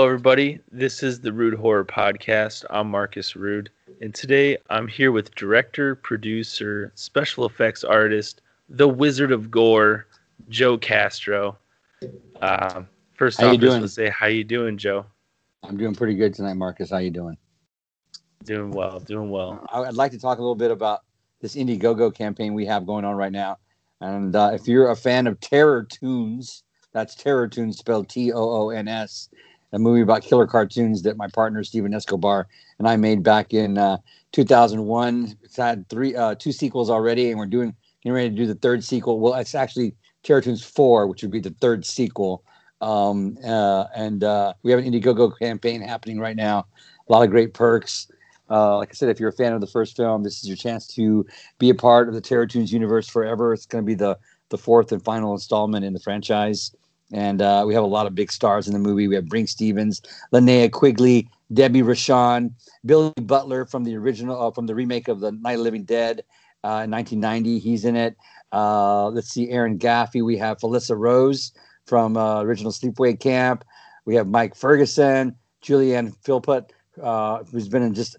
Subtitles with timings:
[0.00, 0.58] Hello, everybody.
[0.72, 2.64] This is the Rude Horror Podcast.
[2.70, 3.68] I'm Marcus Rude,
[4.00, 8.40] and today I'm here with director, producer, special effects artist,
[8.70, 10.06] the Wizard of Gore,
[10.48, 11.58] Joe Castro.
[12.40, 13.72] Um, first How off, you just doing?
[13.72, 15.04] want to say how you doing, Joe?
[15.64, 16.88] I'm doing pretty good tonight, Marcus.
[16.88, 17.36] How you doing?
[18.44, 19.66] Doing well, doing well.
[19.70, 21.00] I'd like to talk a little bit about
[21.42, 23.58] this Indiegogo campaign we have going on right now.
[24.00, 26.62] And uh, if you're a fan of Terror Toons,
[26.92, 29.28] that's Terror Toons spelled T O O N S,
[29.72, 32.48] a movie about killer cartoons that my partner Steven Escobar
[32.78, 33.98] and I made back in uh,
[34.32, 35.36] 2001.
[35.42, 38.54] It's had three, uh, two sequels already, and we're doing getting ready to do the
[38.54, 39.20] third sequel.
[39.20, 42.44] Well, it's actually Terror Toons Four, which would be the third sequel.
[42.80, 46.66] Um, uh, and uh, we have an Indiegogo campaign happening right now.
[47.08, 48.08] A lot of great perks.
[48.50, 50.56] Uh, like I said, if you're a fan of the first film, this is your
[50.56, 51.24] chance to
[51.58, 53.52] be a part of the Terror Toons universe forever.
[53.52, 56.74] It's going to be the the fourth and final installment in the franchise,
[57.12, 59.08] and uh, we have a lot of big stars in the movie.
[59.08, 60.00] We have Brinke Stevens,
[60.32, 62.52] Linnea Quigley, Debbie Rochon,
[62.84, 66.24] Billy Butler from the original uh, from the remake of the Night of Living Dead
[66.64, 67.58] uh, in 1990.
[67.58, 68.16] He's in it.
[68.52, 70.24] Uh, let's see, Aaron Gaffey.
[70.24, 71.52] We have Felissa Rose
[71.86, 73.64] from uh, original Sleepaway Camp.
[74.04, 76.72] We have Mike Ferguson, Julianne Philpott,
[77.02, 78.16] uh, who's been in just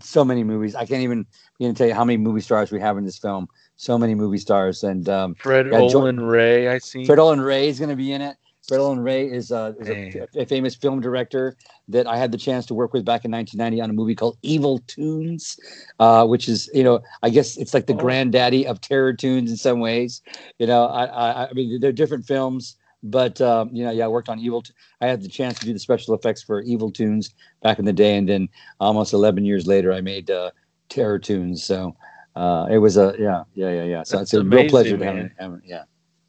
[0.00, 0.74] so many movies.
[0.74, 1.26] I can't even
[1.58, 3.48] begin to tell you how many movie stars we have in this film.
[3.78, 7.04] So many movie stars, and um, Fred Yeah, Jo- Olen Ray, I see.
[7.06, 8.36] Fred Olen Ray is going to be in it.
[8.66, 12.38] Fred Olen Ray is, uh, is a, a famous film director that I had the
[12.38, 15.58] chance to work with back in 1990 on a movie called Evil Toons,
[16.00, 17.98] uh, which is, you know, I guess it's like the Oh.
[17.98, 20.22] granddaddy of terror toons in some ways.
[20.58, 24.08] You know, I, I, I mean, they're different films, but um, you know, yeah, I
[24.08, 24.60] worked on Evil.
[24.62, 27.84] T- I had the chance to do the special effects for Evil Toons back in
[27.84, 28.48] the day, and then
[28.80, 30.50] almost 11 years later, I made uh,
[30.88, 31.62] Terror Toons.
[31.62, 31.94] So
[32.38, 34.02] uh, it was a yeah, yeah, yeah, yeah.
[34.04, 35.84] So That's it's a real amazing, pleasure to have, have yeah,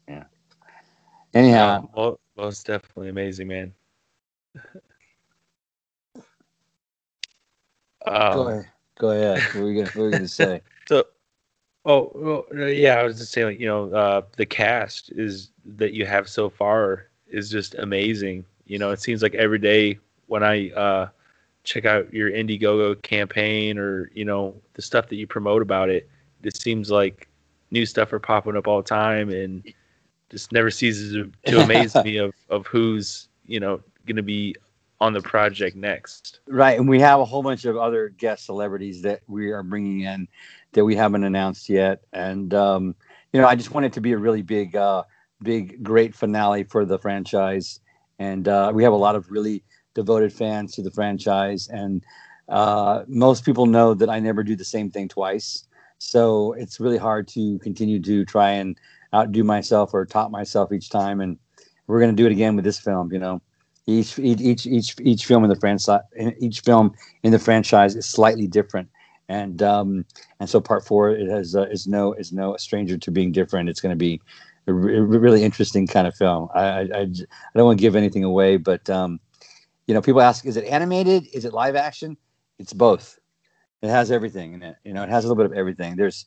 [0.08, 0.24] yeah.
[1.34, 3.74] Anyhow, Yeah, mo- most definitely amazing, man.
[8.30, 8.66] Go Um, ahead.
[8.98, 9.48] Go ahead.
[9.52, 10.62] What were you gonna, what were you gonna say?
[10.88, 11.04] So,
[11.84, 15.50] oh, well, uh, yeah, I was just saying, like, you know, uh, the cast is
[15.76, 18.44] that you have so far is just amazing.
[18.66, 21.08] You know, it seems like every day when I uh,
[21.64, 26.08] check out your Indiegogo campaign or you know the stuff that you promote about it,
[26.42, 27.28] it seems like
[27.70, 29.72] new stuff are popping up all the time, and
[30.30, 34.54] just never ceases to, to amaze me of of who's you know going to be
[35.00, 36.40] on the project next.
[36.46, 40.00] Right, and we have a whole bunch of other guest celebrities that we are bringing
[40.00, 40.28] in
[40.72, 42.94] that we haven't announced yet, and um,
[43.32, 45.04] you know, I just want it to be a really big, uh,
[45.42, 47.80] big, great finale for the franchise,
[48.18, 49.62] and uh, we have a lot of really
[49.94, 52.02] devoted fans to the franchise, and
[52.48, 55.64] uh, most people know that I never do the same thing twice,
[55.98, 58.76] so it's really hard to continue to try and
[59.14, 61.38] outdo myself or top myself each time, and
[61.86, 63.40] we're going to do it again with this film, you know.
[63.86, 66.02] Each each each each, film in the franchise
[66.38, 68.88] each film in the franchise is slightly different
[69.28, 70.04] and um
[70.38, 73.68] and so part four it has uh, is no is no stranger to being different.
[73.68, 74.20] It's going to be
[74.66, 76.48] a re- really interesting kind of film.
[76.54, 77.04] I I
[77.54, 79.18] don't want to give anything away but um
[79.86, 82.16] you know people ask is it animated is it live action
[82.58, 83.18] it's both
[83.82, 86.26] it has everything in it you know it has a little bit of everything there's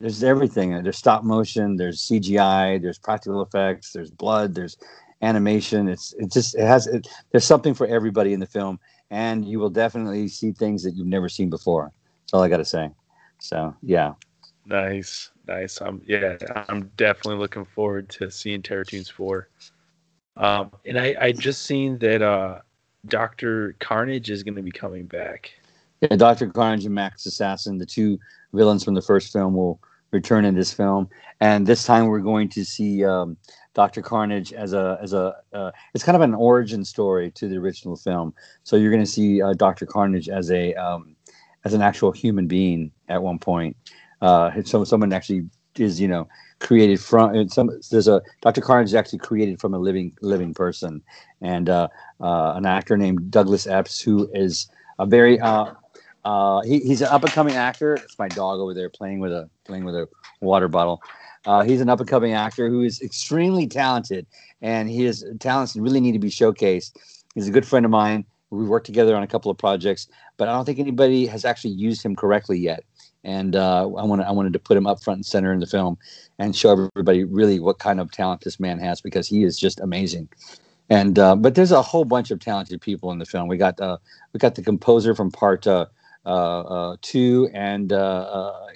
[0.00, 4.76] there's everything there's stop motion there's cgi there's practical effects there's blood there's
[5.22, 5.88] animation.
[5.88, 8.78] It's it just it has it, there's something for everybody in the film,
[9.10, 11.92] and you will definitely see things that you've never seen before.
[12.20, 12.90] That's all I got to say.
[13.38, 14.14] So yeah,
[14.66, 15.80] Nice, nice.
[15.80, 16.36] I'm yeah,
[16.68, 19.48] I'm definitely looking forward to seeing Terror Toons four.
[20.36, 22.60] Um, and I I just seen that uh,
[23.06, 25.50] Doctor Carnage is going to be coming back.
[26.00, 28.18] yeah Doctor Carnage and Max Assassin, the two
[28.52, 31.08] villains from the first film, will return in this film,
[31.40, 33.36] and this time we're going to see um,
[33.74, 37.56] Doctor Carnage as a as a uh, it's kind of an origin story to the
[37.56, 38.34] original film.
[38.64, 41.16] So you're going to see uh, Doctor Carnage as a um,
[41.64, 43.76] as an actual human being at one point.
[44.20, 46.28] Uh, so someone actually is you know
[46.62, 48.60] created from some there's a Dr.
[48.60, 51.02] Carnage is actually created from a living living person,
[51.40, 51.88] and uh,
[52.20, 54.68] uh, an actor named Douglas Epps who is
[54.98, 55.66] a very uh,
[56.24, 57.94] uh, he, he's an up and coming actor.
[57.94, 60.08] It's my dog over there playing with a playing with a
[60.40, 61.02] water bottle.
[61.44, 64.26] Uh, he's an up and coming actor who is extremely talented,
[64.60, 66.92] and his talents really need to be showcased.
[67.34, 68.24] He's a good friend of mine.
[68.50, 71.72] We worked together on a couple of projects, but I don't think anybody has actually
[71.72, 72.84] used him correctly yet.
[73.24, 75.66] And uh, I wanted I wanted to put him up front and center in the
[75.66, 75.96] film
[76.38, 79.80] and show everybody really what kind of talent this man has because he is just
[79.80, 80.28] amazing.
[80.90, 83.48] And uh, but there's a whole bunch of talented people in the film.
[83.48, 83.98] We got uh,
[84.32, 85.86] we got the composer from part uh,
[86.26, 87.90] uh, uh, two, and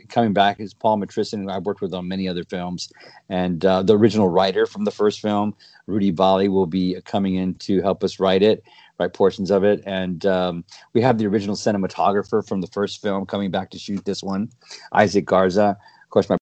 [0.09, 2.91] coming back is Paul Matrisson, who I've worked with on many other films,
[3.29, 5.55] and the original writer from the first film,
[5.87, 8.65] Rudy Bali, will be coming in to help us write it,
[8.99, 13.27] write portions of it, and um, we have the original cinematographer from the first film
[13.27, 14.51] coming back to shoot this one,
[14.93, 15.77] Isaac Garza.
[16.05, 16.37] Of course, my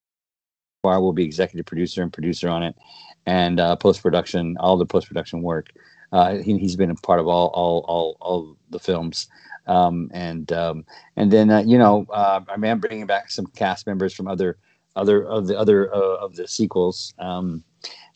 [0.83, 2.75] bar will be executive producer and producer on it,
[3.25, 5.69] and uh, post production, all the post production work.
[6.11, 9.27] Uh, he, has been a part of all all all, all the films.
[9.67, 10.85] Um, and um,
[11.15, 14.57] and then uh, you know uh, I I'm bringing back some cast members from other
[14.95, 17.63] other of the other uh, of the sequels, um,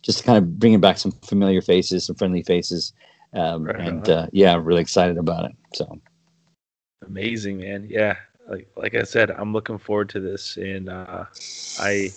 [0.02, 2.94] just to kind of bringing back some familiar faces, some friendly faces,
[3.34, 5.56] um, right and uh, yeah, I'm really excited about it.
[5.74, 6.00] So
[7.06, 7.88] amazing, man!
[7.90, 8.16] Yeah,
[8.48, 11.26] like like I said, I'm looking forward to this, and uh,
[11.80, 12.10] I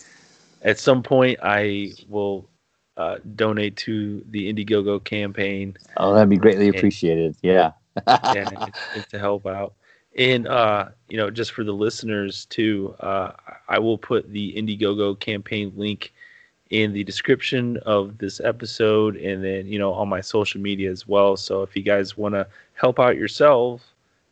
[0.62, 2.48] at some point I will
[2.96, 5.76] uh, donate to the Indiegogo campaign.
[5.96, 7.36] Oh, that'd be greatly and, appreciated.
[7.42, 7.72] Yeah.
[8.06, 8.66] yeah,
[9.10, 9.74] to help out.
[10.16, 13.32] And uh, you know, just for the listeners too, uh,
[13.68, 16.12] I will put the Indiegogo campaign link
[16.72, 21.06] in the description of this episode, and then you know on my social media as
[21.06, 21.36] well.
[21.36, 23.82] So if you guys want to help out yourself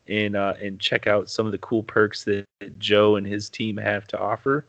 [0.08, 2.46] and uh, and check out some of the cool perks that
[2.78, 4.64] Joe and his team have to offer,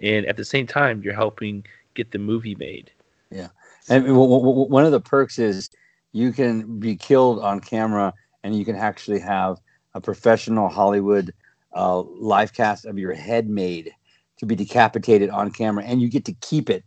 [0.00, 2.92] and at the same time, you're helping get the movie made.
[3.30, 3.48] Yeah,
[3.88, 5.68] and one of the perks is
[6.12, 8.14] you can be killed on camera,
[8.44, 9.58] and you can actually have
[9.94, 11.34] a professional Hollywood
[11.74, 13.92] uh, live cast of your head made
[14.36, 16.84] to be decapitated on camera, and you get to keep it.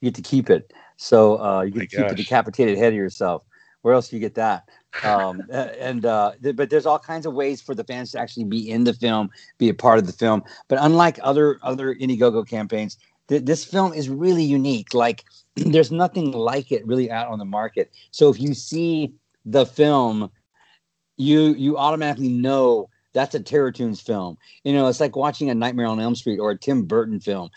[0.00, 0.72] You get to keep it.
[0.96, 2.10] So uh, you get oh to keep gosh.
[2.10, 3.44] the decapitated head of yourself.
[3.82, 4.68] Where else do you get that?
[5.04, 8.44] um, and uh, th- but there's all kinds of ways for the fans to actually
[8.44, 10.42] be in the film, be a part of the film.
[10.68, 12.98] But unlike other other Indiegogo campaigns,
[13.28, 14.94] th- this film is really unique.
[14.94, 15.24] Like
[15.56, 17.90] there's nothing like it really out on the market.
[18.10, 19.12] So if you see
[19.44, 20.30] the film,
[21.16, 24.38] you you automatically know that's a Terrortoons film.
[24.62, 27.50] You know, it's like watching a Nightmare on Elm Street or a Tim Burton film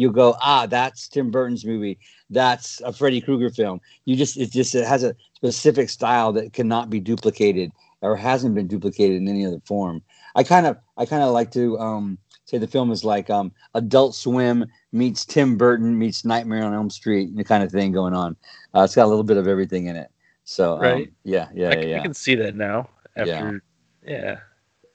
[0.00, 1.98] you go, ah, that's Tim Burton's movie.
[2.30, 3.80] That's a Freddy Krueger film.
[4.04, 8.54] You just it just it has a specific style that cannot be duplicated or hasn't
[8.54, 10.02] been duplicated in any other form.
[10.34, 13.52] I kind of I kind of like to um, say the film is like um,
[13.74, 18.14] Adult Swim meets Tim Burton meets Nightmare on Elm Street, the kind of thing going
[18.14, 18.36] on.
[18.74, 20.10] Uh, it's got a little bit of everything in it.
[20.44, 21.98] So um, right, yeah, yeah, I, yeah.
[21.98, 22.88] I can see that now.
[23.16, 23.62] After
[24.04, 24.38] yeah, yeah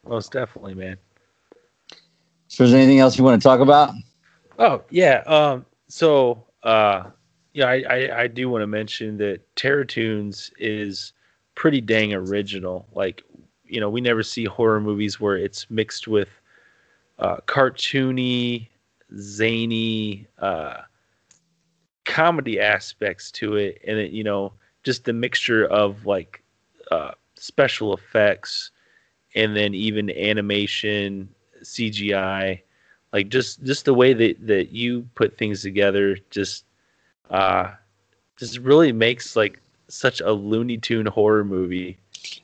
[0.07, 0.97] most definitely, man.
[2.47, 3.93] So, is there anything else you want to talk about?
[4.59, 5.23] Oh yeah.
[5.25, 5.65] Um.
[5.87, 7.05] So uh,
[7.53, 11.13] yeah, I I, I do want to mention that Terrortoons is
[11.55, 12.87] pretty dang original.
[12.93, 13.23] Like,
[13.63, 16.29] you know, we never see horror movies where it's mixed with
[17.19, 18.67] uh, cartoony,
[19.17, 20.81] zany, uh,
[22.05, 24.53] comedy aspects to it, and it, you know,
[24.83, 26.43] just the mixture of like
[26.91, 28.71] uh, special effects
[29.35, 31.29] and then even animation,
[31.63, 32.61] CGI
[33.15, 36.65] like just just the way that that you put things together just
[37.29, 37.71] uh
[38.35, 41.97] just really makes like such a looney tune horror movie.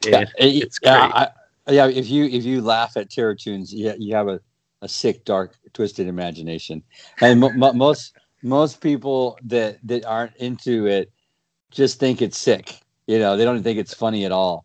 [0.06, 0.94] Yeah, it's great.
[0.94, 1.28] yeah,
[1.68, 4.40] I, yeah if you if you laugh at Terrortoons you, you have a,
[4.82, 6.82] a sick dark twisted imagination.
[7.22, 11.12] And most most people that that aren't into it
[11.70, 14.64] just think it's sick you know they don't think it's funny at all.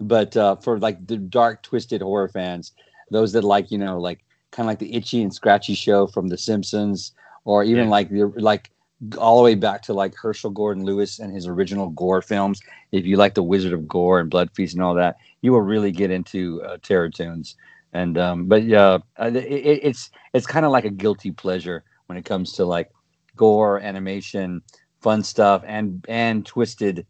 [0.00, 2.72] But uh, for like the dark twisted horror fans
[3.12, 4.24] those that like you know like
[4.54, 7.12] kind of like the itchy and scratchy show from The Simpsons,
[7.44, 7.90] or even yeah.
[7.90, 8.70] like the like
[9.18, 12.60] all the way back to like Herschell Gordon Lewis and his original gore films.
[12.92, 15.60] If you like The Wizard of Gore and Blood Feast and all that, you will
[15.60, 17.56] really get into uh, Terror Toons.
[17.92, 22.24] And um, but yeah, it, it's it's kind of like a guilty pleasure when it
[22.24, 22.90] comes to like
[23.36, 24.62] gore, animation,
[25.00, 27.06] fun stuff, and and twisted,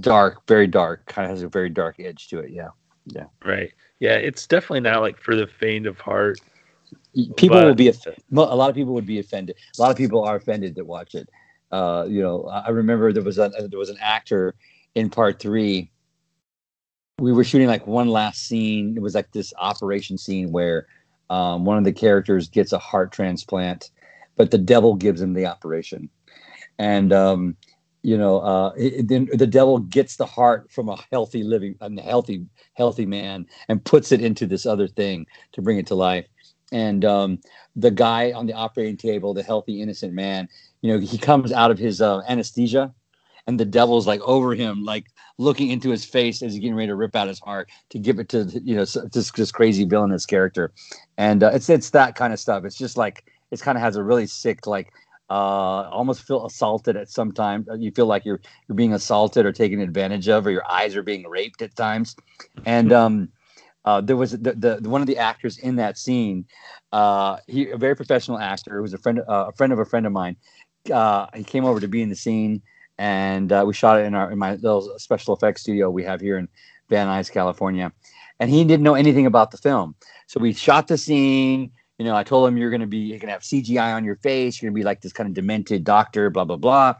[0.00, 1.06] dark, very dark.
[1.06, 2.50] Kind of has a very dark edge to it.
[2.50, 2.70] Yeah,
[3.06, 3.26] yeah.
[3.44, 3.72] Right.
[4.00, 6.40] Yeah, it's definitely not like for the faint of heart
[7.36, 7.92] people but, will be a
[8.34, 9.56] lot of people would be offended.
[9.78, 11.28] A lot of people are offended that watch it.
[11.70, 14.54] Uh, you know, I remember there was a there was an actor
[14.94, 15.90] in part three.
[17.18, 18.94] We were shooting like one last scene.
[18.96, 20.86] It was like this operation scene where
[21.30, 23.90] um, one of the characters gets a heart transplant,
[24.36, 26.08] but the devil gives him the operation,
[26.78, 27.56] and um,
[28.02, 28.72] you know, uh,
[29.02, 33.84] then the devil gets the heart from a healthy living, a healthy, healthy man, and
[33.84, 36.26] puts it into this other thing to bring it to life
[36.72, 37.38] and um,
[37.76, 40.48] the guy on the operating table, the healthy, innocent man,
[40.82, 42.94] you know, he comes out of his uh, anesthesia,
[43.46, 45.06] and the devil's like over him, like
[45.38, 48.18] looking into his face as he's getting ready to rip out his heart to give
[48.18, 50.72] it to you know this this crazy villainous character,
[51.16, 52.64] and uh, it's it's that kind of stuff.
[52.64, 54.92] It's just like it kind of has a really sick like
[55.30, 57.66] uh, almost feel assaulted at some time.
[57.70, 60.96] Uh, you feel like you're you're being assaulted or taken advantage of, or your eyes
[60.96, 62.16] are being raped at times,
[62.64, 63.28] and um,
[63.88, 66.44] uh, there was the, the, one of the actors in that scene.
[66.92, 68.76] Uh, he a very professional actor.
[68.76, 70.36] Who was a friend uh, a friend of a friend of mine.
[70.92, 72.60] Uh, he came over to be in the scene,
[72.98, 76.20] and uh, we shot it in our in my little special effects studio we have
[76.20, 76.48] here in
[76.90, 77.90] Van Nuys, California.
[78.40, 79.94] And he didn't know anything about the film,
[80.26, 81.70] so we shot the scene.
[81.98, 84.04] You know, I told him you're going to be you're going to have CGI on
[84.04, 84.60] your face.
[84.60, 86.94] You're going to be like this kind of demented doctor, blah blah blah.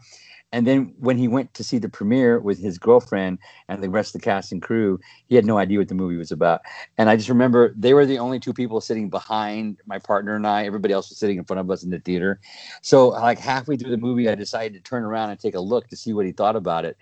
[0.51, 3.37] And then when he went to see the premiere with his girlfriend
[3.67, 6.17] and the rest of the cast and crew, he had no idea what the movie
[6.17, 6.61] was about.
[6.97, 10.47] And I just remember they were the only two people sitting behind my partner and
[10.47, 10.65] I.
[10.65, 12.39] Everybody else was sitting in front of us in the theater.
[12.81, 15.87] So, like halfway through the movie, I decided to turn around and take a look
[15.89, 16.97] to see what he thought about it.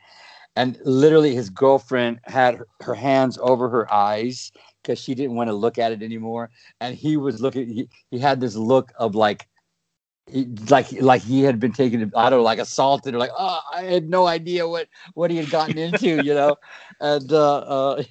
[0.57, 4.51] And literally, his girlfriend had her, hands over her eyes
[4.81, 6.49] because she didn't want to look at it anymore.
[6.81, 9.47] And he was looking, he, he had this look of like,
[10.69, 13.84] like like he had been taken I don't know like assaulted or like oh I
[13.84, 16.55] had no idea what what he had gotten into you know?
[17.00, 18.03] And uh, uh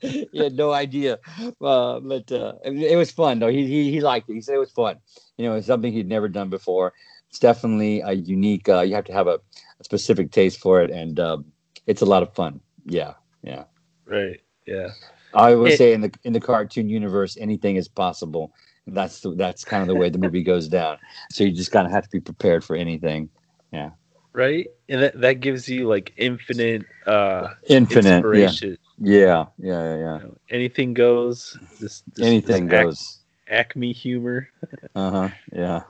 [0.00, 1.20] he had no idea.
[1.60, 3.48] Uh, but uh, it, was fun though.
[3.48, 4.34] He, he he liked it.
[4.34, 4.96] He said it was fun.
[5.36, 6.94] You know it's something he'd never done before.
[7.30, 9.38] It's definitely a unique uh, you have to have a,
[9.78, 11.44] a specific taste for it and um,
[11.86, 12.58] it's a lot of fun.
[12.86, 13.14] Yeah
[13.44, 13.64] yeah.
[14.04, 14.88] Right yeah.
[15.32, 18.52] I would it, say in the in the cartoon universe anything is possible
[18.86, 20.98] that's the, that's kind of the way the movie goes down.
[21.30, 23.30] So you just kind of have to be prepared for anything.
[23.72, 23.90] Yeah.
[24.32, 28.78] Right, and that, that gives you like infinite, uh, infinite inspiration.
[28.98, 29.96] Yeah, yeah, yeah, yeah.
[29.96, 30.18] yeah.
[30.18, 31.56] You know, anything goes.
[31.80, 33.18] This, this anything this goes.
[33.46, 34.48] Ac- acme humor.
[34.96, 35.28] uh huh.
[35.52, 35.82] Yeah.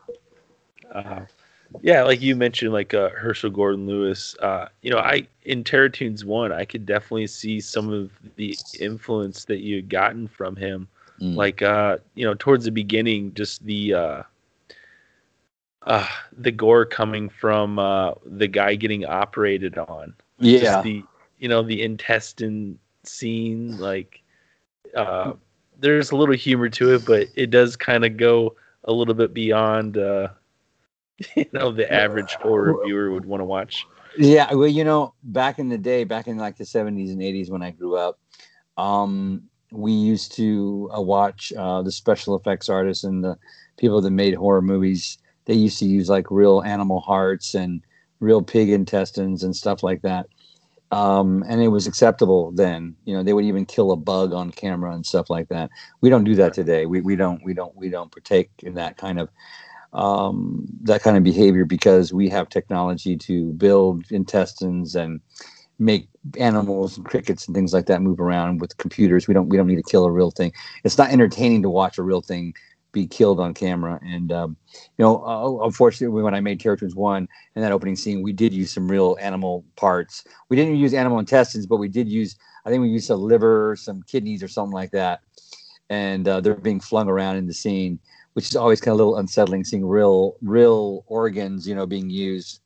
[0.93, 1.21] Uh,
[1.83, 4.37] yeah, like you mentioned, like uh, Herschell Gordon Lewis.
[4.41, 8.57] Uh, you know, I in Terror Toons one, I could definitely see some of the
[8.79, 10.89] influence that you had gotten from him.
[11.25, 11.37] Mm.
[11.37, 14.23] Like uh, you know, towards the beginning, just the uh,
[15.87, 20.15] uh, the gore coming from uh, the guy getting operated on.
[20.39, 20.61] Yeah.
[20.61, 21.03] Just the
[21.39, 24.23] you know the intestine scene, like
[24.95, 25.33] uh,
[25.79, 28.55] there's a little humor to it, but it does kind of go
[28.85, 30.29] a little bit beyond uh,
[31.37, 33.87] you know the average horror viewer would want to watch.
[34.19, 37.51] Yeah, well, you know, back in the day, back in like the 70s and 80s
[37.51, 38.21] when I grew up,
[38.77, 43.37] um, we used to uh, watch uh, the special effects artists and the
[43.77, 45.19] people that made horror movies.
[45.47, 47.83] They used to use like real animal hearts and
[48.21, 50.27] real pig intestines and stuff like that.
[50.91, 52.95] Um, and it was acceptable then.
[53.05, 55.71] You know, they would even kill a bug on camera and stuff like that.
[56.01, 56.87] We don't do that today.
[56.87, 59.29] We, we don't we don't we don't partake in that kind of
[59.93, 65.21] um, that kind of behavior because we have technology to build intestines and
[65.79, 69.27] make animals and crickets and things like that move around with computers.
[69.27, 70.53] We don't we don't need to kill a real thing.
[70.85, 72.55] It's not entertaining to watch a real thing
[72.95, 74.01] be killed on camera.
[74.03, 74.57] And um,
[74.97, 78.33] you know, uh, unfortunately, when I made Terror Toons One in that opening scene, we
[78.33, 80.25] did use some real animal parts.
[80.49, 82.37] We didn't use animal intestines, but we did use.
[82.65, 85.21] I think we used a liver, some kidneys, or something like that.
[85.91, 87.99] And uh, they're being flung around in the scene,
[88.33, 92.09] which is always kind of a little unsettling, seeing real, real organs, you know, being
[92.09, 92.61] used.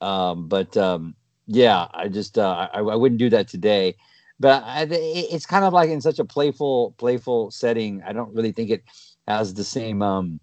[0.00, 1.14] Um, but um,
[1.46, 3.96] yeah, I just uh, I, I wouldn't do that today.
[4.38, 8.02] But I, it's kind of like in such a playful playful setting.
[8.06, 8.84] I don't really think it
[9.26, 10.40] has the same um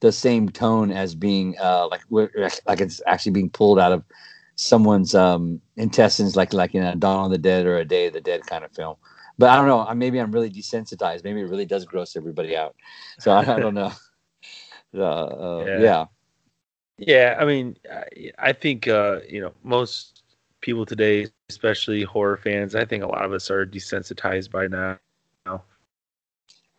[0.00, 2.02] the same tone as being uh like
[2.66, 4.04] like it's actually being pulled out of
[4.56, 8.12] someone's um intestines like like in a Dawn of the Dead or a Day of
[8.12, 8.96] the Dead kind of film.
[9.38, 9.92] But I don't know.
[9.94, 11.24] Maybe I'm really desensitized.
[11.24, 12.76] Maybe it really does gross everybody out.
[13.18, 13.92] So I, I don't know.
[14.94, 15.80] Uh, uh, yeah.
[15.80, 16.04] yeah.
[16.98, 18.04] Yeah, I mean, I,
[18.38, 20.21] I think uh, you know most
[20.62, 24.98] people today, especially horror fans, I think a lot of us are desensitized by now.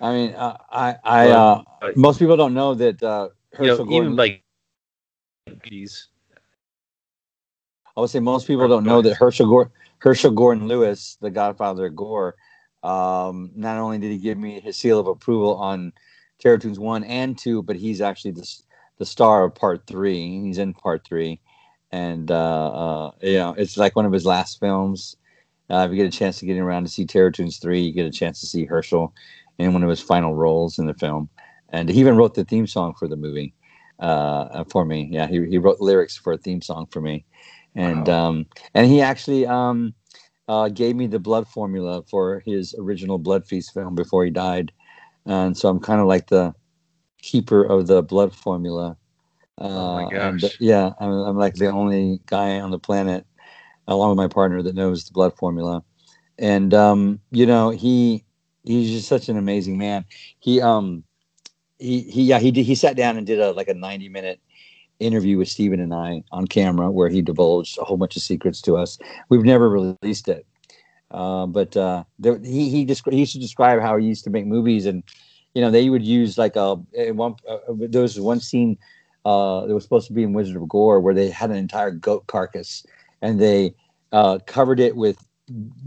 [0.01, 1.61] I mean, uh, I, I, uh,
[1.95, 4.43] most people don't know that uh, Herschell you know, Gordon, even like,
[5.63, 6.07] geez.
[7.95, 11.85] I would say most people don't know that Herschell Gordon, Herschell Gordon Lewis, the Godfather
[11.85, 12.35] of Gore,
[12.81, 15.93] um, not only did he give me his seal of approval on
[16.39, 18.49] Terror Toons one and two, but he's actually the
[18.97, 20.41] the star of part three.
[20.41, 21.39] He's in part three
[21.93, 25.15] and uh, uh, you know it's like one of his last films.
[25.69, 27.93] Uh, if you get a chance to get around to see Terror Toons three, you
[27.93, 29.13] get a chance to see Herschell
[29.59, 31.29] in one of his final roles in the film,
[31.69, 33.53] and he even wrote the theme song for the movie
[33.99, 35.07] uh, for me.
[35.11, 37.25] Yeah, he he wrote lyrics for a theme song for me,
[37.75, 38.27] and wow.
[38.27, 39.93] um, and he actually um,
[40.47, 44.71] uh, gave me the blood formula for his original Blood Feast film before he died,
[45.27, 46.55] and so I'm kind of like the
[47.21, 48.97] keeper of the blood formula
[49.57, 50.43] oh my uh, gosh.
[50.43, 53.25] And, yeah, I'm, I'm, like the only guy on the planet,
[53.87, 55.83] along with my partner, that knows the blood formula.
[56.37, 58.25] And um, you know, he
[58.63, 60.05] he's just such an amazing man.
[60.39, 61.03] He um
[61.79, 64.39] he he yeah he did, he sat down and did a like a 90 minute
[64.99, 68.61] interview with Stephen and I on camera where he divulged a whole bunch of secrets
[68.61, 68.97] to us.
[69.29, 70.45] We've never released it.
[71.11, 74.31] Uh, but uh, there, he he, desc- he used to describe how he used to
[74.31, 75.03] make movies, and
[75.53, 76.75] you know they would use like a
[77.13, 77.35] one.
[77.47, 78.77] Uh, there was one scene
[79.25, 81.91] uh, that was supposed to be in Wizard of Gore where they had an entire
[81.91, 82.85] goat carcass,
[83.21, 83.75] and they
[84.11, 85.17] uh, covered it with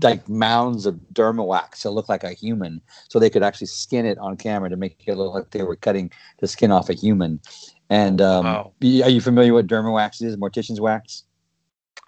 [0.03, 4.07] like mounds of derma wax to look like a human, so they could actually skin
[4.07, 6.95] it on camera to make it look like they were cutting the skin off a
[6.95, 7.41] human.
[7.89, 8.73] And um, wow.
[8.83, 10.37] are you familiar with derma wax is?
[10.37, 11.25] Mortician's wax.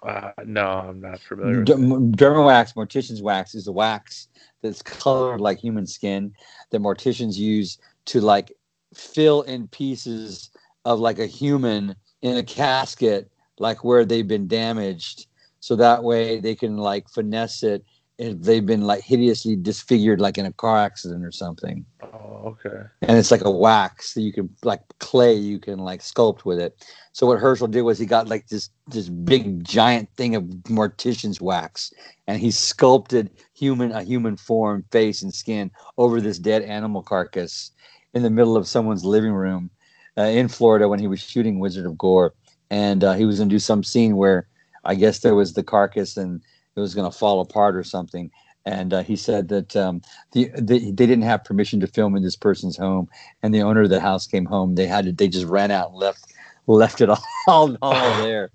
[0.01, 1.63] Uh, no, I'm not familiar.
[1.63, 4.27] D- derma wax, mortician's wax, is a wax
[4.61, 6.33] that's colored like human skin
[6.71, 8.53] that morticians use to like
[8.93, 10.49] fill in pieces
[10.89, 15.27] of like a human in a casket, like where they've been damaged,
[15.59, 17.85] so that way they can like finesse it
[18.17, 21.85] if they've been like hideously disfigured, like in a car accident or something.
[22.01, 22.87] Oh, okay.
[23.03, 26.59] And it's like a wax that you can like clay, you can like sculpt with
[26.59, 26.83] it.
[27.13, 31.39] So what Herschell did was he got like this this big giant thing of mortician's
[31.39, 31.93] wax,
[32.25, 35.69] and he sculpted human a human form, face and skin
[35.99, 37.69] over this dead animal carcass
[38.15, 39.69] in the middle of someone's living room
[40.17, 42.33] uh, in Florida when he was shooting Wizard of Gore,
[42.69, 44.47] and uh, he was gonna do some scene where
[44.83, 46.41] I guess there was the carcass and
[46.75, 48.31] it was going to fall apart or something.
[48.65, 50.01] And uh, he said that um,
[50.31, 53.07] the, the, they didn't have permission to film in this person's home,
[53.41, 54.75] and the owner of the house came home.
[54.75, 56.25] They had to, they just ran out and left
[56.67, 57.09] left it
[57.47, 58.51] all, all, there.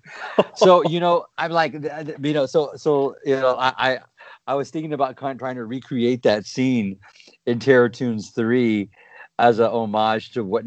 [0.55, 3.99] so you know, I'm like, you know, so so you know, I I,
[4.47, 6.99] I was thinking about trying to recreate that scene
[7.47, 8.91] in Terror Toons three
[9.39, 10.65] as a homage to what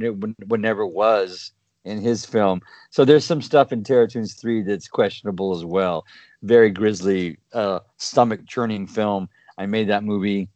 [0.47, 1.51] what never was
[1.85, 2.61] in his film.
[2.89, 6.05] So there's some stuff in Terror Toons 3 that's questionable as well.
[6.43, 9.29] Very grisly, uh, stomach churning film.
[9.57, 10.49] I made that movie.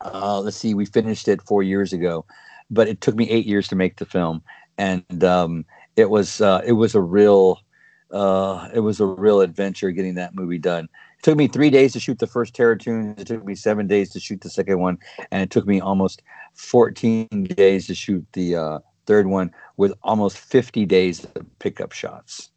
[0.00, 2.24] Uh, let's see, we finished it four years ago,
[2.70, 4.42] but it took me eight years to make the film,
[4.76, 5.64] and um,
[5.96, 7.60] it was uh, it was a real
[8.10, 10.88] uh, it was a real adventure getting that movie done.
[11.22, 13.20] It took me three days to shoot the first Terror Toons.
[13.20, 14.98] It took me seven days to shoot the second one,
[15.30, 16.20] and it took me almost
[16.54, 22.50] 14 days to shoot the uh, third one with almost 50 days of pickup shots.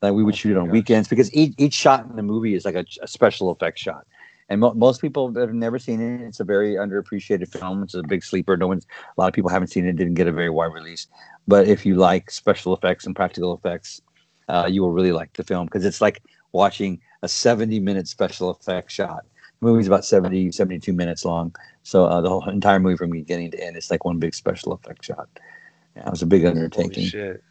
[0.00, 2.64] Like we would shoot it on weekends because each, each shot in the movie is
[2.64, 4.06] like a, a special effect shot.
[4.48, 7.82] And mo- most people have never seen it, it's a very underappreciated film.
[7.82, 8.56] It's a big sleeper.
[8.56, 9.96] No one's, a lot of people haven't seen it.
[9.96, 11.08] Didn't get a very wide release.
[11.48, 14.02] But if you like special effects and practical effects,
[14.48, 18.50] uh, you will really like the film because it's like watching a 70 minute special
[18.50, 19.24] effects shot.
[19.60, 21.54] The movie's about 70, 72 minutes long.
[21.82, 24.72] So uh, the whole entire movie from beginning to end, it's like one big special
[24.72, 25.28] effect shot.
[25.96, 26.92] Yeah, it was a big undertaking.
[26.92, 27.42] Holy shit.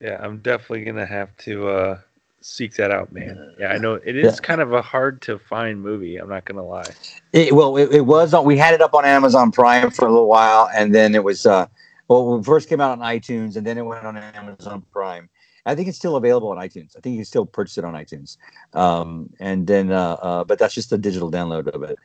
[0.00, 1.98] Yeah, I'm definitely gonna have to uh,
[2.40, 3.54] seek that out, man.
[3.58, 4.40] Yeah, I know it is yeah.
[4.40, 6.16] kind of a hard to find movie.
[6.16, 6.90] I'm not gonna lie.
[7.32, 8.34] It, well, it, it was.
[8.44, 11.46] We had it up on Amazon Prime for a little while, and then it was.
[11.46, 11.66] Uh,
[12.08, 15.30] well, it first came out on iTunes, and then it went on Amazon Prime.
[15.64, 16.96] I think it's still available on iTunes.
[16.96, 18.36] I think you can still purchase it on iTunes.
[18.74, 21.98] Um, and then, uh, uh, but that's just a digital download of it.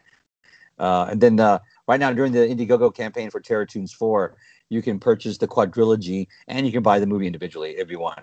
[0.80, 4.36] Uh, and then uh, right now, during the Indiegogo campaign for Terror Toons 4,
[4.70, 8.20] you can purchase the quadrilogy and you can buy the movie individually if you want.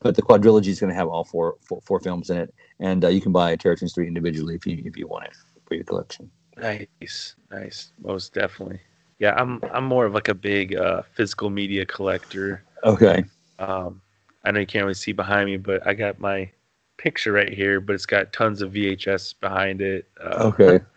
[0.00, 3.04] But the quadrilogy is going to have all four, four, four films in it, and
[3.04, 5.32] uh, you can buy Terror Toons three individually if you if you want it
[5.66, 6.30] for your collection.
[6.56, 8.80] Nice, nice, most definitely.
[9.18, 12.62] Yeah, I'm I'm more of like a big uh, physical media collector.
[12.84, 13.24] Okay.
[13.58, 14.02] Um,
[14.46, 16.50] I know you can't really see behind me, but I got my
[16.96, 20.08] picture right here, but it's got tons of VHS behind it.
[20.20, 20.80] Uh, okay.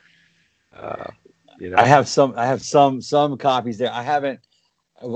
[0.72, 1.12] Uh,
[1.60, 1.78] you know.
[1.78, 2.34] I have some.
[2.38, 3.92] I have some some copies there.
[3.92, 4.40] I haven't.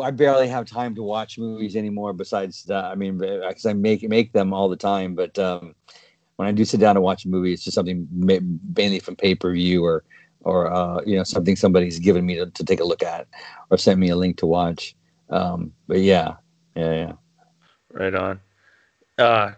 [0.02, 2.12] I barely have time to watch movies anymore.
[2.12, 5.16] Besides that, I mean, because I make make them all the time.
[5.16, 5.74] But um,
[6.36, 9.36] when I do sit down to watch a movie, it's just something mainly from pay
[9.36, 10.04] per view or
[10.42, 13.28] or uh, you know something somebody's given me to, to take a look at
[13.70, 14.96] or sent me a link to watch.
[15.30, 16.36] Um, but yeah,
[16.76, 17.14] yeah, yeah.
[17.94, 18.40] Right on.
[19.18, 19.52] Uh,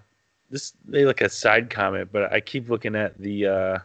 [0.49, 3.79] this they like a side comment, but I keep looking at the uh,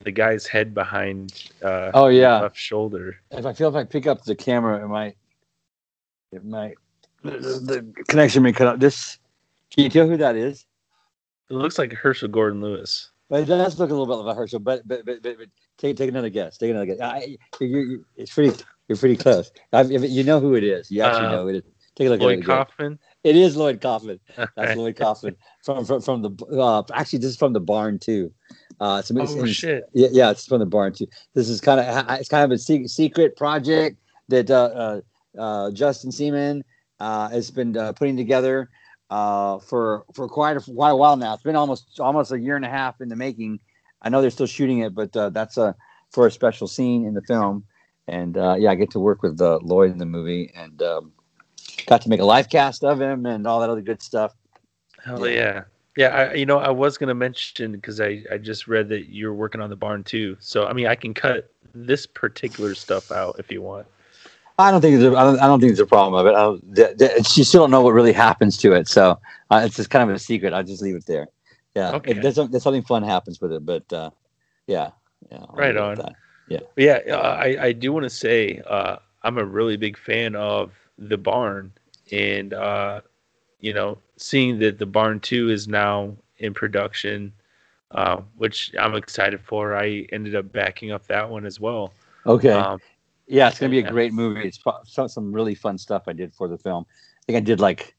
[0.00, 1.50] the guy's head behind.
[1.62, 3.16] Uh, oh yeah, left shoulder.
[3.30, 5.16] If I feel if I pick up the camera, it might
[6.32, 6.74] it might
[7.22, 8.80] the, connection may cut out.
[8.80, 9.18] This
[9.70, 10.66] can you tell who that is?
[11.48, 13.10] It looks like Herschell Gordon Lewis.
[13.28, 14.60] But it does look a little bit like Herschell.
[14.60, 16.58] But but but, but, but take take another guess.
[16.58, 17.00] Take another guess.
[17.00, 18.60] I, you, you, it's pretty.
[18.88, 19.52] You're pretty close.
[19.72, 20.90] I, you know who it is.
[20.90, 21.64] You actually uh, know it.
[21.94, 22.44] Take a look Lloyd at it.
[22.44, 22.98] Kaufman.
[23.22, 24.18] It is Lloyd Kaufman.
[24.56, 26.46] That's Lloyd Kaufman from from from the.
[26.46, 28.32] Uh, actually, this is from the barn too.
[28.80, 29.84] Uh, so oh shit!
[29.92, 31.06] Yeah, yeah, it's from the barn too.
[31.34, 35.00] This is kind of it's kind of a secret project that uh, uh
[35.38, 36.64] uh, Justin Seaman
[36.98, 38.70] uh, has been uh, putting together
[39.10, 41.34] uh, for for quite a, quite a while now.
[41.34, 43.60] It's been almost almost a year and a half in the making.
[44.02, 45.74] I know they're still shooting it, but uh, that's a
[46.10, 47.64] for a special scene in the film.
[48.08, 51.12] And uh, yeah, I get to work with Lloyd in the movie, and um,
[51.86, 54.34] got to make a live cast of him and all that other good stuff.
[55.04, 55.34] Hell yeah.
[55.34, 55.62] yeah.
[55.96, 59.34] Yeah, I, you know, I was gonna mention because I I just read that you're
[59.34, 60.36] working on the barn too.
[60.38, 63.86] So I mean, I can cut this particular stuff out if you want.
[64.56, 66.36] I don't think there's a, I don't, I don't think there's a problem of it.
[66.36, 69.18] I don't, th- th- you still don't know what really happens to it, so
[69.50, 70.52] uh, it's just kind of a secret.
[70.52, 71.28] I'll just leave it there.
[71.74, 72.12] Yeah, Okay.
[72.12, 74.10] if there's, some- there's something fun happens with it, but uh,
[74.66, 74.90] yeah,
[75.30, 76.14] yeah, I'll Right leave it at on.
[76.48, 80.36] But yeah, uh, I I do want to say uh, I'm a really big fan
[80.36, 81.72] of the barn,
[82.12, 83.02] and uh,
[83.60, 87.32] you know, seeing that the barn two is now in production,
[87.92, 89.76] uh, which I'm excited for.
[89.76, 91.92] I ended up backing up that one as well.
[92.26, 92.80] Okay, Um,
[93.26, 93.90] yeah, it's gonna be a yeah.
[93.90, 94.46] great movie.
[94.46, 96.86] It's fu- some some really fun stuff I did for the film.
[96.90, 97.96] I think I did like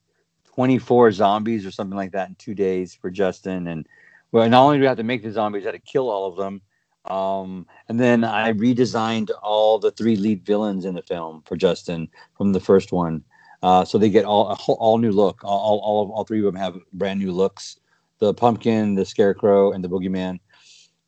[0.56, 3.68] 24 zombies or something like that in two days for Justin.
[3.68, 3.88] And
[4.32, 6.28] well, not only do we have to make the zombies, I had to kill all
[6.28, 6.62] of them.
[7.06, 12.08] Um, and then I redesigned all the three lead villains in the film for Justin
[12.38, 13.24] from the first one.
[13.64, 15.44] Uh, so they get all a whole, all new look.
[15.44, 17.78] All, all, all three of them have brand new looks.
[18.20, 20.40] The pumpkin, the scarecrow, and the boogeyman.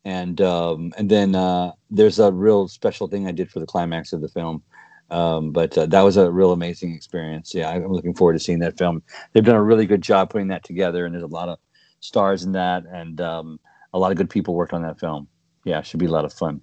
[0.04, 4.12] And um, and then uh, there's a real special thing I did for the climax
[4.12, 4.62] of the film.
[5.10, 7.54] Um, but uh, that was a real amazing experience.
[7.54, 9.02] Yeah, I'm looking forward to seeing that film.
[9.32, 11.58] They've done a really good job putting that together, and there's a lot of
[12.00, 13.60] stars in that, and um,
[13.92, 15.28] a lot of good people worked on that film.
[15.64, 16.60] Yeah, it should be a lot of fun.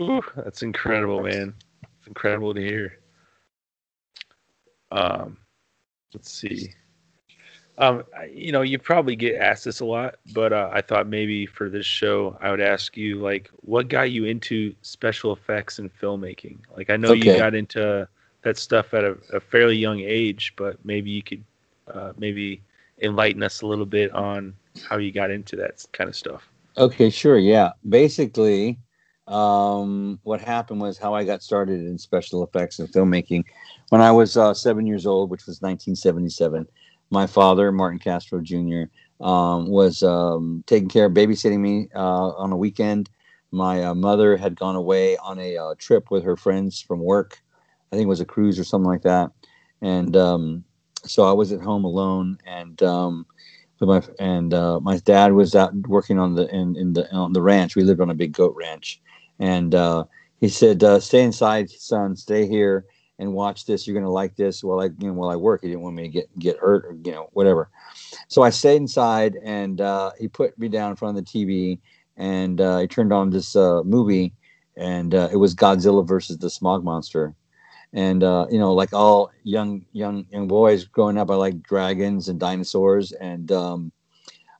[0.00, 1.54] Ooh, that's incredible, man.
[1.98, 2.98] It's incredible to hear.
[4.90, 5.36] Um,
[6.14, 6.74] let's see.
[7.78, 11.46] Um, you know, you probably get asked this a lot, but uh, I thought maybe
[11.46, 15.90] for this show, I would ask you, like, what got you into special effects and
[15.98, 16.58] filmmaking?
[16.76, 18.06] Like, I know you got into
[18.42, 21.42] that stuff at a, a fairly young age, but maybe you could
[21.88, 22.60] uh, maybe
[23.00, 26.49] enlighten us a little bit on how you got into that kind of stuff.
[26.80, 27.36] Okay, sure.
[27.36, 27.72] Yeah.
[27.86, 28.78] Basically,
[29.26, 33.44] um, what happened was how I got started in special effects and filmmaking.
[33.90, 36.66] When I was uh, seven years old, which was 1977,
[37.10, 38.84] my father, Martin Castro Jr.,
[39.22, 43.10] um, was um, taking care of babysitting me uh, on a weekend.
[43.50, 47.42] My uh, mother had gone away on a uh, trip with her friends from work.
[47.92, 49.32] I think it was a cruise or something like that.
[49.82, 50.64] And um,
[51.04, 52.82] so I was at home alone, and
[53.80, 57.32] with my and uh, my dad was out working on the in, in the on
[57.32, 57.74] the ranch.
[57.74, 59.00] We lived on a big goat ranch,
[59.38, 60.04] and uh,
[60.38, 62.14] he said, uh, "Stay inside, son.
[62.14, 62.84] Stay here
[63.18, 63.86] and watch this.
[63.86, 66.02] You're gonna like this." While I you know while I work, he didn't want me
[66.02, 67.70] to get get hurt or you know whatever.
[68.28, 71.78] So I stayed inside, and uh, he put me down in front of the TV,
[72.16, 74.34] and uh, he turned on this uh, movie,
[74.76, 77.34] and uh, it was Godzilla versus the Smog Monster.
[77.92, 82.28] And uh, you know, like all young young young boys growing up, I like dragons
[82.28, 83.92] and dinosaurs, and um,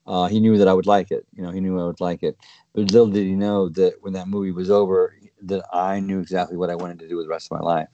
[0.07, 1.27] uh, he knew that I would like it.
[1.35, 2.37] You know, he knew I would like it.
[2.75, 6.57] But little did he know that when that movie was over, that I knew exactly
[6.57, 7.89] what I wanted to do with the rest of my life.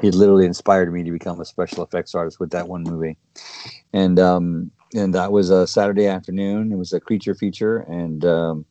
[0.00, 3.16] He literally inspired me to become a special effects artist with that one movie,
[3.92, 6.70] and um, and that was a Saturday afternoon.
[6.72, 8.66] It was a creature feature, and um,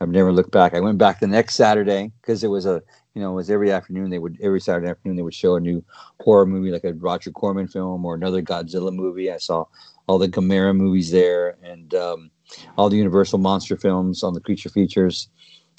[0.00, 0.74] I've never looked back.
[0.74, 2.82] I went back the next Saturday because it was a
[3.14, 5.60] you know it was every afternoon they would every Saturday afternoon they would show a
[5.60, 5.84] new
[6.20, 9.30] horror movie like a Roger Corman film or another Godzilla movie.
[9.30, 9.64] I saw
[10.06, 12.30] all the Gamera movies there and um,
[12.76, 15.28] all the Universal monster films on the creature features,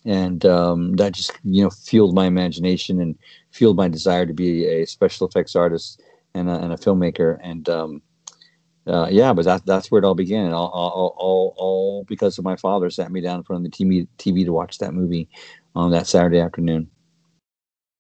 [0.06, 3.18] and um, that just you know fueled my imagination and
[3.52, 6.02] fueled my desire to be a special effects artist
[6.34, 7.40] and a, and a filmmaker.
[7.42, 8.02] And um,
[8.88, 10.52] uh, yeah, but that, that's where it all began.
[10.52, 13.78] All, all, all, all because of my father sat me down in front of the
[13.78, 15.30] TV, TV to watch that movie
[15.76, 16.90] on that Saturday afternoon.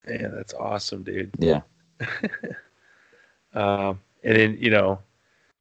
[0.07, 1.31] Man, that's awesome, dude.
[1.37, 1.61] Yeah.
[3.53, 4.99] um, and then you know,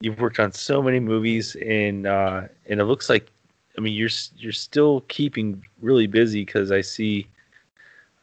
[0.01, 3.31] you've worked on so many movies, and uh, and it looks like,
[3.77, 7.27] I mean, you're you're still keeping really busy because I see,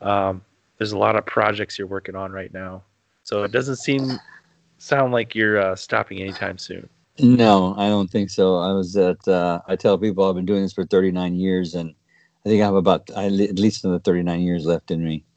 [0.01, 0.41] um,
[0.77, 2.83] there's a lot of projects you're working on right now.
[3.23, 4.19] So it doesn't seem
[4.85, 6.87] sound like you're uh, stopping anytime soon.
[7.19, 8.57] No, I don't think so.
[8.57, 11.95] I was at, uh, I tell people I've been doing this for 39 years and
[12.45, 15.23] I think I have about I, at least another 39 years left in me.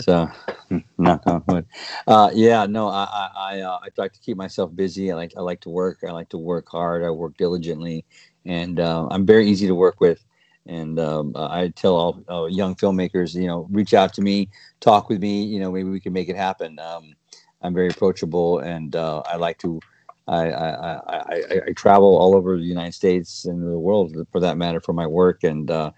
[0.00, 0.28] So,
[0.98, 1.66] knock on wood.
[2.06, 5.10] Uh, yeah, no, I, I, I, uh, I like to keep myself busy.
[5.10, 6.00] I like, I like to work.
[6.06, 7.02] I like to work hard.
[7.02, 8.04] I work diligently
[8.44, 10.22] and uh, I'm very easy to work with.
[10.66, 15.08] And um, I tell all uh, young filmmakers, you know, reach out to me, talk
[15.08, 15.44] with me.
[15.44, 16.78] You know, maybe we can make it happen.
[16.78, 17.14] Um,
[17.62, 19.80] I'm very approachable, and uh, I like to.
[20.28, 24.56] I, I, I, I, travel all over the United States and the world, for that
[24.56, 25.42] matter, for my work.
[25.42, 25.90] And uh,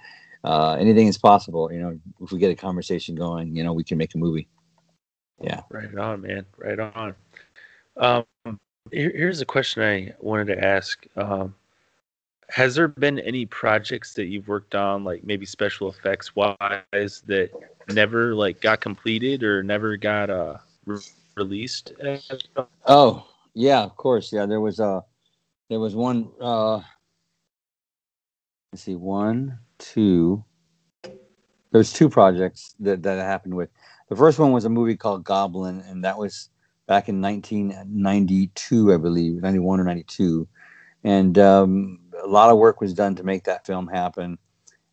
[0.42, 1.70] uh, anything is possible.
[1.70, 4.48] You know, if we get a conversation going, you know, we can make a movie.
[5.42, 5.60] Yeah.
[5.70, 6.46] Right on, man.
[6.56, 7.14] Right on.
[7.98, 8.24] Um,
[8.90, 11.04] here, here's a question I wanted to ask.
[11.16, 11.54] Um,
[12.48, 17.50] has there been any projects that you've worked on, like maybe special effects wise, that
[17.88, 20.56] never like got completed or never got uh
[21.36, 21.92] released?
[22.86, 24.32] Oh, yeah, of course.
[24.32, 25.04] Yeah, there was a
[25.68, 26.80] there was one uh
[28.72, 30.44] let's see, one, two.
[31.70, 33.70] There's two projects that that happened with.
[34.08, 36.50] The first one was a movie called Goblin, and that was
[36.86, 40.46] back in 1992, I believe, 91 or 92.
[41.04, 44.38] And um, a lot of work was done to make that film happen.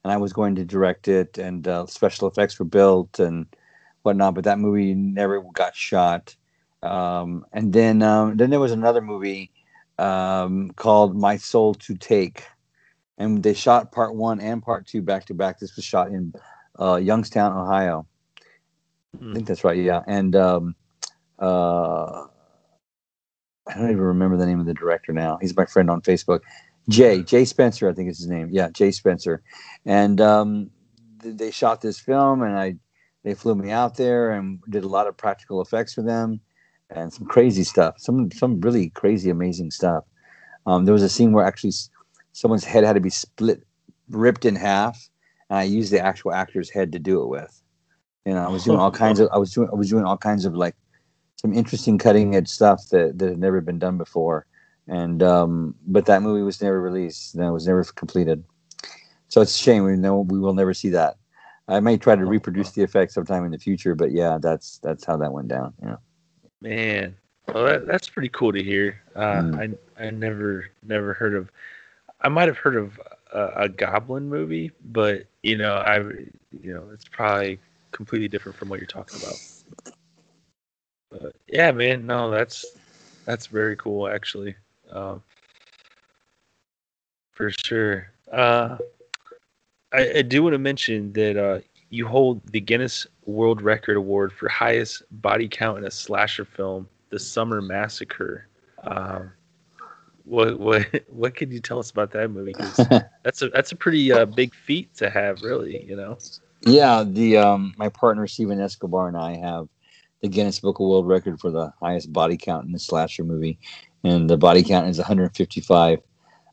[0.03, 3.45] And I was going to direct it, and uh, special effects were built and
[4.03, 4.35] whatnot.
[4.35, 6.35] But that movie never got shot.
[6.81, 9.51] Um, and then um, then there was another movie
[9.97, 12.43] um, called My Soul to Take,
[13.17, 15.59] and they shot part one and part two back to back.
[15.59, 16.33] This was shot in
[16.79, 18.07] uh, Youngstown, Ohio.
[19.17, 19.31] Mm.
[19.31, 19.77] I think that's right.
[19.77, 20.75] Yeah, and um,
[21.37, 22.25] uh,
[23.67, 25.37] I don't even remember the name of the director now.
[25.41, 26.41] He's my friend on Facebook.
[26.87, 28.49] Jay Jay Spencer, I think is his name.
[28.51, 29.43] Yeah, Jay Spencer,
[29.85, 30.71] and um,
[31.21, 32.75] th- they shot this film, and I
[33.23, 36.39] they flew me out there and did a lot of practical effects for them,
[36.89, 37.95] and some crazy stuff.
[37.99, 40.05] Some some really crazy, amazing stuff.
[40.65, 41.73] Um, there was a scene where actually
[42.33, 43.63] someone's head had to be split,
[44.09, 45.09] ripped in half,
[45.49, 47.61] and I used the actual actor's head to do it with.
[48.25, 50.17] You know, I was doing all kinds of I was doing I was doing all
[50.17, 50.75] kinds of like
[51.35, 54.45] some interesting cutting edge stuff that, that had never been done before.
[54.87, 57.37] And um, but that movie was never released.
[57.37, 58.43] That was never completed.
[59.27, 59.83] So it's a shame.
[59.83, 61.17] We know we will never see that.
[61.69, 65.05] I may try to reproduce the effect sometime in the future, but yeah, that's that's
[65.05, 65.73] how that went down.
[65.81, 65.97] Yeah.
[66.61, 67.15] Man,
[67.47, 69.01] well, that, that's pretty cool to hear.
[69.15, 69.77] Uh, mm.
[69.97, 71.51] I I never never heard of.
[72.21, 72.99] I might have heard of
[73.31, 77.59] a, a, goblin movie, but you know, I you know, it's probably
[77.91, 79.37] completely different from what you're talking about.
[81.11, 82.65] But yeah, man, no, that's
[83.25, 84.55] that's very cool actually.
[84.91, 85.21] Um,
[87.31, 88.11] for sure.
[88.31, 88.77] Uh,
[89.91, 94.31] I, I, do want to mention that uh, you hold the Guinness World Record Award
[94.31, 98.47] for highest body count in a slasher film, The Summer Massacre.
[98.83, 99.31] Um,
[100.25, 102.53] what what what can you tell us about that movie?
[103.23, 105.83] that's a that's a pretty uh, big feat to have, really.
[105.83, 106.17] You know.
[106.61, 109.67] Yeah, the um, my partner Steven Escobar and I have
[110.21, 113.57] the Guinness Book of World Record for the highest body count in a slasher movie,
[114.03, 115.99] and the body count is 155.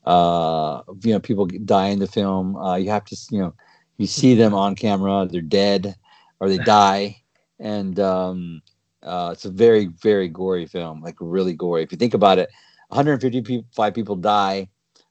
[0.06, 2.56] Uh, you know, people die in the film.
[2.56, 3.54] Uh, you have to, you know,
[3.96, 5.26] you see them on camera.
[5.30, 5.96] They're dead
[6.38, 7.22] or they die,
[7.58, 8.62] and um,
[9.02, 11.02] uh, it's a very, very gory film.
[11.02, 11.82] Like really gory.
[11.82, 12.50] If you think about it,
[12.88, 14.68] 155 people die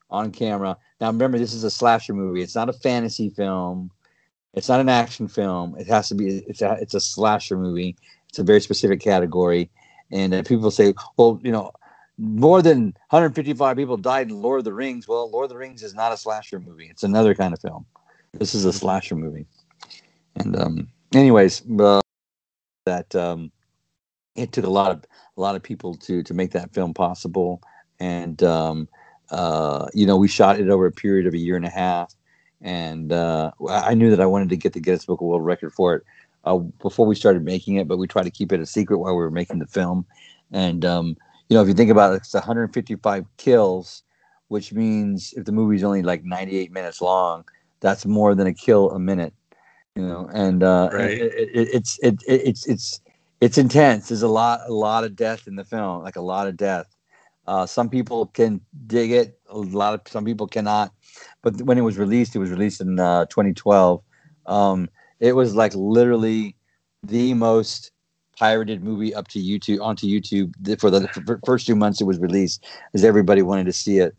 [0.10, 0.78] on camera.
[1.02, 2.42] Now remember, this is a slasher movie.
[2.42, 3.92] It's not a fantasy film.
[4.54, 5.76] It's not an action film.
[5.78, 6.38] It has to be.
[6.48, 6.78] It's a.
[6.80, 7.98] It's a slasher movie.
[8.30, 9.70] It's a very specific category.
[10.12, 11.72] And uh, people say, well, you know,
[12.18, 15.08] more than 155 people died in Lord of the Rings.
[15.08, 16.88] Well, Lord of the Rings is not a slasher movie.
[16.90, 17.86] It's another kind of film.
[18.34, 19.46] This is a slasher movie.
[20.36, 22.02] And um, anyways, uh,
[22.86, 23.52] that um,
[24.36, 25.06] it took a lot of
[25.38, 27.62] a lot of people to to make that film possible.
[28.00, 28.88] And um,
[29.30, 32.14] uh, you know, we shot it over a period of a year and a half.
[32.62, 35.74] And uh, I knew that I wanted to get the Guinness Book of World Record
[35.74, 36.04] for it
[36.46, 39.14] uh, before we started making it, but we tried to keep it a secret while
[39.14, 40.06] we were making the film.
[40.52, 41.18] And um,
[41.50, 44.04] you know, if you think about it, it's 155 kills,
[44.48, 47.46] which means if the movie's only like 98 minutes long,
[47.80, 49.34] that's more than a kill a minute.
[49.96, 51.12] You know, and uh, right.
[51.12, 53.00] it, it, it's it, it's it's
[53.40, 54.10] it's intense.
[54.10, 56.88] There's a lot a lot of death in the film, like a lot of death.
[57.48, 59.40] Uh, some people can dig it.
[59.50, 60.92] A lot of some people cannot.
[61.42, 64.02] But when it was released, it was released in uh, 2012.
[64.48, 66.56] Um, it was like literally
[67.04, 67.92] the most
[68.38, 72.66] pirated movie up to YouTube onto YouTube for the first two months it was released,
[72.94, 74.16] as everybody wanted to see it,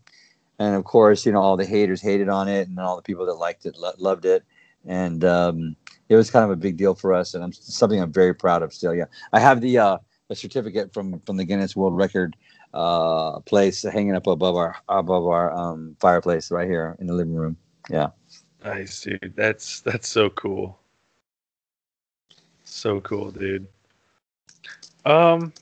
[0.58, 3.26] and of course, you know, all the haters hated on it, and all the people
[3.26, 4.44] that liked it lo- loved it,
[4.86, 5.76] and um,
[6.08, 8.62] it was kind of a big deal for us, and I'm something I'm very proud
[8.62, 8.94] of still.
[8.94, 9.98] Yeah, I have the uh,
[10.28, 12.36] the certificate from from the Guinness World Record
[12.74, 17.34] uh, place hanging up above our above our um, fireplace right here in the living
[17.34, 17.56] room.
[17.90, 18.08] Yeah.
[18.64, 19.34] Nice, dude.
[19.36, 20.78] That's that's so cool.
[22.64, 23.68] So cool, dude.
[25.06, 25.52] Um,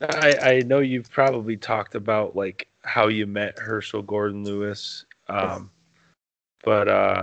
[0.00, 5.04] I I know you've probably talked about like how you met Herschell Gordon Lewis.
[5.28, 5.70] Um,
[6.64, 7.22] but uh,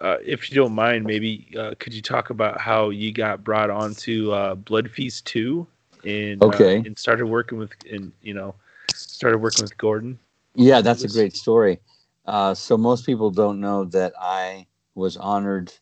[0.00, 3.70] uh, if you don't mind, maybe uh, could you talk about how you got brought
[3.70, 5.66] onto uh, Blood Feast Two,
[6.04, 8.54] and uh, okay, and started working with, and you know,
[8.92, 10.18] started working with Gordon.
[10.54, 11.80] Yeah, that's a great story.
[12.26, 15.72] Uh, so most people don't know that I was honored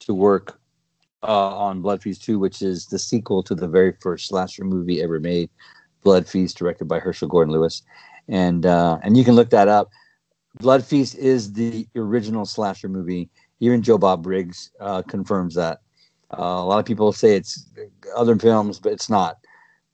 [0.00, 0.58] to work
[1.24, 5.02] uh, on Blood Feast 2, which is the sequel to the very first slasher movie
[5.02, 5.50] ever made,
[6.04, 7.82] Blood Feast, directed by Herschell Gordon Lewis.
[8.28, 9.90] And uh, and you can look that up.
[10.60, 13.30] Blood Feast is the original slasher movie.
[13.60, 15.80] Even Joe Bob Briggs uh, confirms that.
[16.32, 17.68] Uh, a lot of people say it's
[18.16, 19.36] other films, but it's not.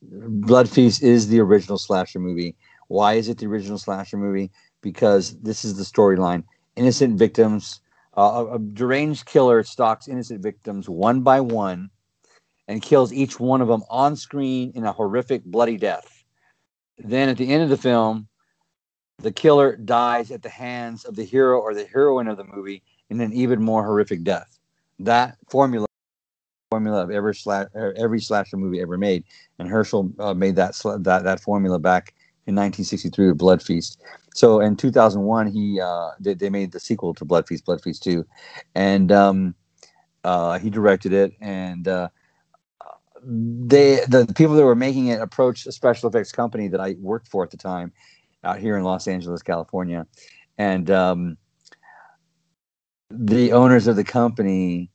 [0.03, 2.57] Blood Feast is the original slasher movie
[2.89, 4.51] Why is it the original slasher movie?
[4.83, 6.45] Because this is the storyline:
[6.77, 7.81] innocent victims.
[8.17, 11.89] Uh, a, deranged killer stalks innocent victims one by one
[12.67, 16.25] and kills each one of them on screen in a horrific, bloody death.
[16.99, 18.29] Then at the end of the film,
[19.19, 22.83] the killer dies at the hands of the hero or the heroine of the movie
[23.11, 24.59] in an even more horrific death.
[24.99, 25.87] That formula
[26.71, 27.35] formula of every
[27.97, 29.25] every slasher movie ever made,
[29.59, 32.15] and Herschell uh, made that that that formula back
[32.47, 34.01] in 1963 with Blood Feast.
[34.35, 38.03] So in 2001, he uh, they, they made the sequel to Blood Feast, Blood Feast
[38.05, 38.25] 2,
[38.75, 39.55] and um,
[40.25, 41.33] uh, he directed it.
[41.41, 42.09] And uh,
[43.25, 46.97] they the, the people that were making it approached a special effects company that I
[47.01, 47.93] worked for at the time,
[48.45, 50.07] out here in Los Angeles, California,
[50.59, 51.37] and um,
[53.11, 54.91] the owners of the company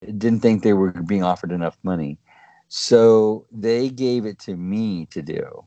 [0.00, 2.18] didn't think they were being offered enough money.
[2.68, 5.64] So they gave it to me to do.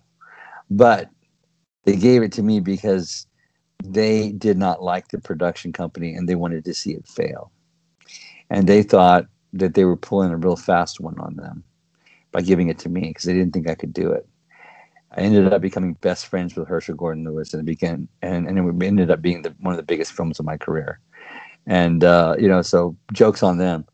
[0.70, 1.10] But
[1.84, 3.28] they gave it to me because
[3.84, 7.52] they did not like the production company and they wanted to see it fail.
[8.50, 11.64] And they thought that they were pulling a real fast one on them
[12.32, 14.28] by giving it to me because they didn't think I could do it.
[15.14, 18.58] I ended up becoming best friends with Herschell Gordon Lewis and it began and, and
[18.58, 21.00] it ended up being the, one of the biggest films of my career.
[21.68, 23.86] And uh, you know, so jokes on them.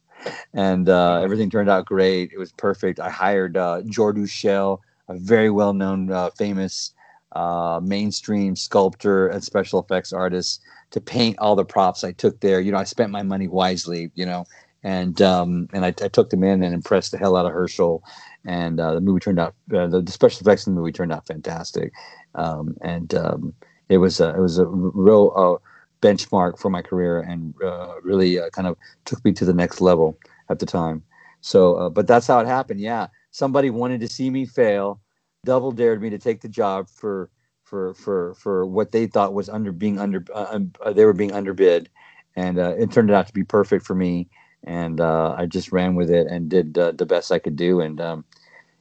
[0.54, 2.32] And uh, everything turned out great.
[2.34, 3.00] It was perfect.
[3.00, 6.94] I hired uh, Jordu Schell, a very well-known, uh, famous
[7.34, 10.62] uh, mainstream sculptor and special effects artist,
[10.92, 12.60] to paint all the props I took there.
[12.60, 14.12] You know, I spent my money wisely.
[14.16, 14.46] You know,
[14.84, 18.04] and um, and I, I, took them in and impressed the hell out of Herschell.
[18.46, 21.12] And uh, the movie turned out uh, the, the, special effects in the movie turned
[21.12, 21.92] out fantastic,
[22.36, 23.54] um, and um,
[23.90, 25.68] it was a, it was a real uh,
[26.02, 29.82] benchmark for my career and uh, really uh, kind of took me to the next
[29.82, 30.18] level
[30.50, 31.04] at the time.
[31.42, 32.80] So, uh, but that's how it happened.
[32.80, 35.00] Yeah, somebody wanted to see me fail,
[35.46, 37.30] double dared me to take the job for
[37.64, 41.90] for for for what they thought was under being under um, they were being underbid,
[42.36, 44.30] and it turned out to be perfect for me.
[44.64, 47.82] And uh, I just ran with it and did uh, the best I could do.
[47.82, 48.26] And um,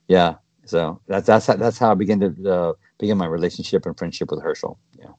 [0.09, 3.97] yeah, so that's that's how, that's how I began to uh, begin my relationship and
[3.97, 4.79] friendship with Herschell.
[4.99, 5.12] Yeah,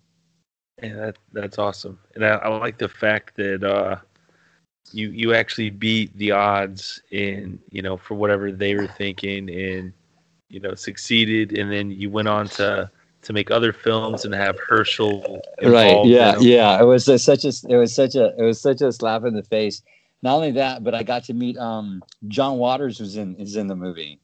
[0.81, 3.97] yeah, that that's awesome, and I, I like the fact that uh,
[4.91, 9.49] you you actually beat the odds in you know for whatever they were thinking.
[9.49, 9.93] And
[10.49, 12.89] you know succeeded, and then you went on to
[13.23, 17.51] to make other films and have Herschell right yeah yeah it was a, such a
[17.67, 19.81] it was such a it was such a slap in the face
[20.21, 23.67] not only that, but I got to meet um, John Waters was in is in
[23.67, 24.19] the movie,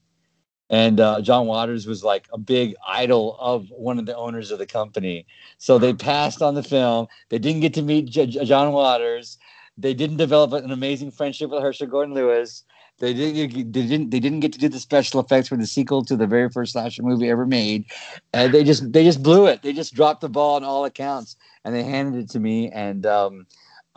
[0.69, 4.59] and uh, John Waters was like a big idol of one of the owners of
[4.59, 5.27] the company.
[5.57, 7.07] So they passed on the film.
[7.29, 9.37] They didn't get to meet J- John Waters.
[9.77, 12.63] They didn't develop an amazing friendship with Herschell Gordon Lewis.
[13.03, 14.11] They didn't, they didn't.
[14.11, 16.71] They didn't get to do the special effects for the sequel to the very first
[16.71, 17.83] slasher movie ever made,
[18.31, 19.61] and they just they just blew it.
[19.61, 21.35] They just dropped the ball on all accounts,
[21.65, 22.71] and they handed it to me.
[22.71, 23.45] And um,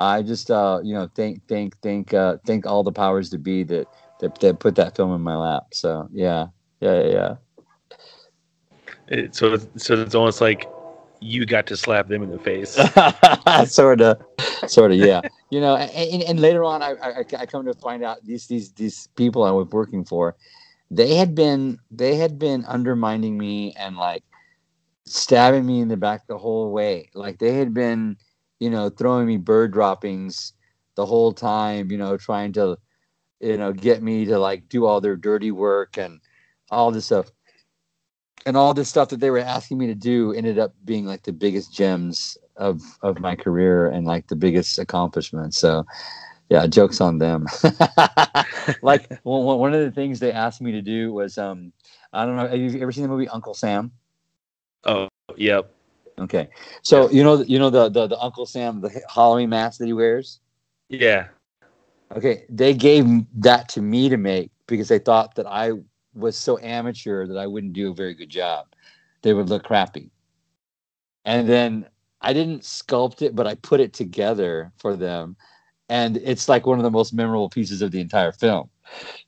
[0.01, 3.63] I just uh, you know thank thank thank uh, thank all the powers to be
[3.63, 3.87] that,
[4.19, 5.67] that that put that film in my lap.
[5.73, 6.49] So yeah,
[6.81, 7.13] yeah, yeah.
[7.13, 7.35] yeah.
[9.07, 10.69] It, so so it's almost like
[11.21, 12.73] you got to slap them in the face.
[13.73, 14.23] sort of,
[14.67, 15.23] sort of, yeah.
[15.51, 18.73] you know, and, and later on, I, I, I come to find out these these
[18.73, 20.37] these people I was working for,
[20.91, 24.23] they had been they had been undermining me and like
[25.05, 27.11] stabbing me in the back the whole way.
[27.15, 28.17] Like they had been
[28.59, 30.53] you know, throwing me bird droppings
[30.95, 32.79] the whole time, you know, trying to,
[33.41, 36.21] you know, get me to like do all their dirty work and
[36.71, 37.31] all this stuff.
[38.47, 41.25] And all this stuff that they were asking me to do ended up being like
[41.25, 45.53] the biggest gems of of my career and like the biggest accomplishment.
[45.53, 45.85] So,
[46.49, 47.47] yeah, jokes on them.
[48.83, 51.73] like one of the things they asked me to do was, um,
[52.13, 53.91] I don't know, have you ever seen the movie Uncle Sam?
[54.85, 55.73] Oh, yep.
[56.19, 56.49] Okay,
[56.83, 59.93] so you know you know the, the the Uncle Sam the Halloween mask that he
[59.93, 60.41] wears.
[60.89, 61.27] Yeah.
[62.15, 63.05] Okay, they gave
[63.43, 65.73] that to me to make because they thought that I
[66.17, 68.67] was so amateur that I wouldn't do a very good job.
[69.23, 70.11] They would look crappy.
[71.25, 71.89] And then
[72.21, 75.37] I didn't sculpt it, but I put it together for them,
[75.89, 78.71] and it's like one of the most memorable pieces of the entire film.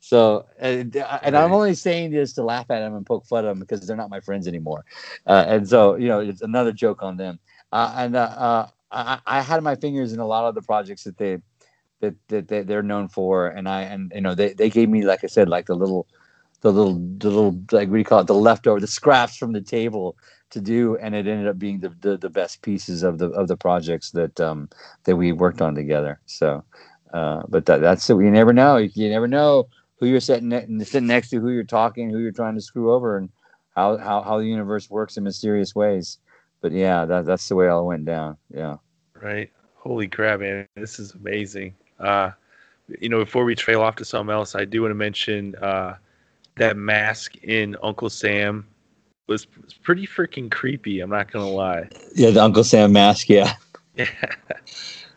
[0.00, 3.48] So, and, and I'm only saying this to laugh at them and poke fun at
[3.48, 4.84] them because they're not my friends anymore.
[5.26, 7.38] Uh, and so, you know, it's another joke on them.
[7.72, 11.04] Uh, and uh, uh, I, I, had my fingers in a lot of the projects
[11.04, 11.38] that they
[12.00, 15.04] that, that, that they're known for, and I and you know they, they gave me
[15.04, 16.06] like I said like the little
[16.60, 19.52] the little the little like what do you call it the leftover the scraps from
[19.52, 20.16] the table
[20.50, 23.48] to do and it ended up being the, the, the best pieces of the of
[23.48, 24.68] the projects that um
[25.04, 26.64] that we worked on together so
[27.12, 28.14] uh, but that, that's it.
[28.14, 28.76] You never know.
[28.76, 32.32] You never know who you're sitting, ne- sitting next to, who you're talking, who you're
[32.32, 33.30] trying to screw over, and
[33.74, 36.18] how, how, how the universe works in mysterious ways.
[36.60, 38.36] but yeah, that that's the way it all went down.
[38.52, 38.76] Yeah.
[39.14, 39.50] Right.
[39.74, 40.66] Holy crap, man!
[40.74, 41.74] This is amazing.
[41.98, 42.32] Uh,
[43.00, 45.96] you know, before we trail off to something else, I do want to mention uh,
[46.58, 48.66] that mask in Uncle Sam
[49.26, 51.00] was, was pretty freaking creepy.
[51.00, 51.88] I'm not gonna lie.
[52.14, 53.28] Yeah, the Uncle Sam mask.
[53.28, 53.54] Yeah.
[53.96, 54.06] Yeah.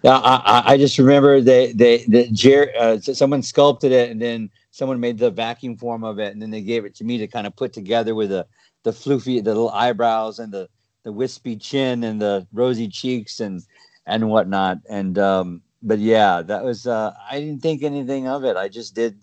[0.04, 4.50] Yeah, I, I just remember they they that Jer- uh, someone sculpted it and then
[4.72, 7.28] someone made the vacuum form of it and then they gave it to me to
[7.28, 8.48] kind of put together with the
[8.84, 10.68] the floofy the little eyebrows and the
[11.04, 13.62] the wispy chin and the rosy cheeks and
[14.08, 18.58] and whatnot and um but yeah that was uh I didn't think anything of it
[18.58, 19.20] I just did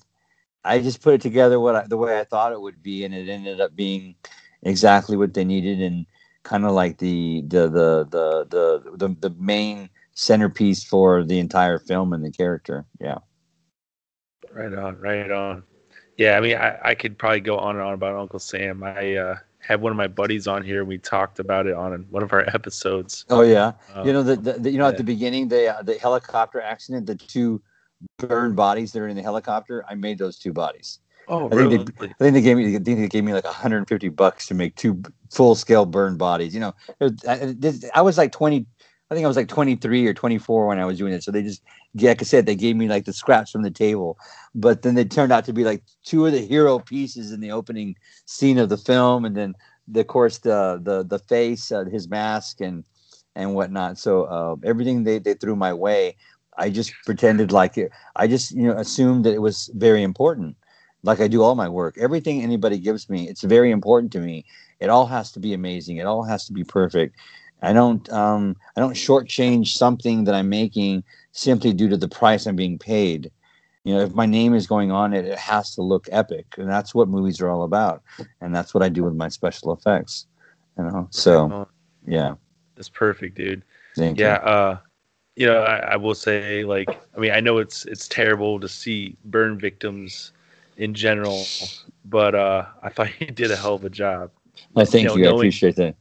[0.65, 3.15] I just put it together what I, the way I thought it would be and
[3.15, 4.15] it ended up being
[4.63, 6.07] exactly what they needed and
[6.43, 11.79] kind of like the the the the the the, the main centerpiece for the entire
[11.79, 12.85] film and the character.
[13.01, 13.19] Yeah.
[14.53, 15.63] Right on, right on.
[16.17, 18.83] Yeah, I mean, I, I could probably go on and on about Uncle Sam.
[18.83, 20.81] I uh, had one of my buddies on here.
[20.81, 23.25] and We talked about it on one of our episodes.
[23.31, 24.91] Oh yeah, um, you know the, the, the, you know yeah.
[24.91, 27.63] at the beginning the uh, the helicopter accident, the two
[28.18, 29.84] burned bodies that are in the helicopter.
[29.88, 31.01] I made those two bodies.
[31.26, 31.78] Oh, I really?
[31.78, 32.74] Think they, I think they gave me.
[32.74, 36.55] I think they gave me like 150 bucks to make two full scale burned bodies.
[36.55, 36.74] You know,
[37.28, 37.55] I,
[37.94, 38.66] I was like 20
[39.11, 41.22] I think I was like 23 or 24 when I was doing it.
[41.22, 41.62] So they just,
[41.94, 44.18] like I said, they gave me like the scraps from the table,
[44.55, 47.51] but then they turned out to be like two of the hero pieces in the
[47.51, 47.96] opening
[48.26, 49.55] scene of the film, and then
[49.86, 52.84] the, of course the the the face, uh, his mask, and
[53.34, 53.99] and whatnot.
[53.99, 56.16] So uh, everything they they threw my way,
[56.59, 57.91] I just pretended like it.
[58.17, 60.57] I just you know assumed that it was very important,
[61.03, 61.97] like I do all my work.
[61.99, 64.45] Everything anybody gives me, it's very important to me.
[64.81, 65.97] It all has to be amazing.
[65.97, 67.17] It all has to be perfect
[67.63, 72.47] I don't um, I don't shortchange something that I'm making simply due to the price
[72.47, 73.31] I'm being paid.
[73.85, 76.69] You know, if my name is going on it, it has to look epic, and
[76.69, 78.03] that's what movies are all about,
[78.41, 80.27] and that's what I do with my special effects.
[80.77, 81.69] You know, so
[82.07, 82.35] yeah,
[82.77, 83.65] that's perfect, dude.
[83.97, 84.49] Thank yeah, you.
[84.49, 84.79] uh,
[85.39, 88.68] you know, I, I will say, like, I mean, I know it's it's terrible to
[88.68, 90.32] see burn victims
[90.76, 91.45] in general,
[92.05, 94.30] but uh, I thought you did a hell of a job.
[94.76, 95.09] I thank you.
[95.09, 95.22] Know, you.
[95.24, 95.97] Knowing, I appreciate that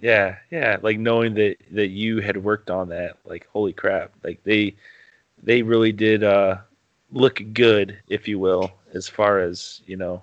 [0.00, 0.76] yeah, yeah.
[0.82, 4.12] Like knowing that that you had worked on that, like holy crap!
[4.22, 4.76] Like they
[5.42, 6.58] they really did uh
[7.12, 10.22] look good, if you will, as far as you know,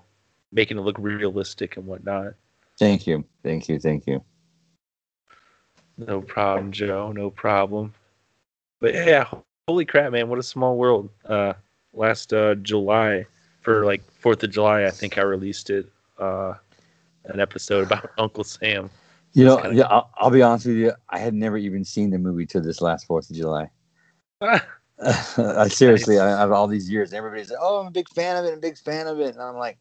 [0.52, 2.34] making it look realistic and whatnot.
[2.78, 4.22] Thank you, thank you, thank you.
[5.96, 7.12] No problem, Joe.
[7.12, 7.94] No problem.
[8.84, 9.24] But yeah,
[9.66, 10.28] holy crap, man!
[10.28, 11.08] What a small world.
[11.24, 11.54] Uh,
[11.94, 13.24] last uh, July
[13.62, 15.86] for like Fourth of July, I think I released it.
[16.18, 16.52] Uh,
[17.24, 18.90] an episode about Uncle Sam.
[19.32, 20.92] You know, yeah, I'll, I'll, be honest with you.
[21.08, 23.70] I had never even seen the movie till this last Fourth of July.
[25.68, 27.14] seriously, I, have all these years.
[27.14, 28.48] Everybody's like, "Oh, I'm a big fan of it.
[28.48, 29.78] I'm a big fan of it," and I'm like,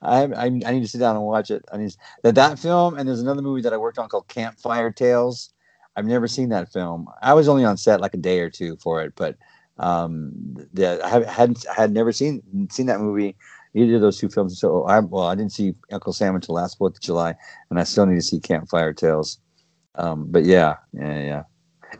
[0.00, 1.62] I, I, I need to sit down and watch it.
[1.70, 4.92] I need that that film, and there's another movie that I worked on called Campfire
[4.92, 5.50] Tales.
[5.96, 7.08] I've never seen that film.
[7.22, 9.36] I was only on set like a day or two for it, but
[9.78, 10.32] um,
[10.72, 13.36] the, I hadn't had never seen seen that movie
[13.74, 14.58] either of those two films.
[14.58, 17.34] So I well, I didn't see Uncle Sam until last Fourth of July,
[17.70, 19.38] and I still need to see Campfire Tales.
[19.94, 21.42] Um, but yeah, yeah, yeah.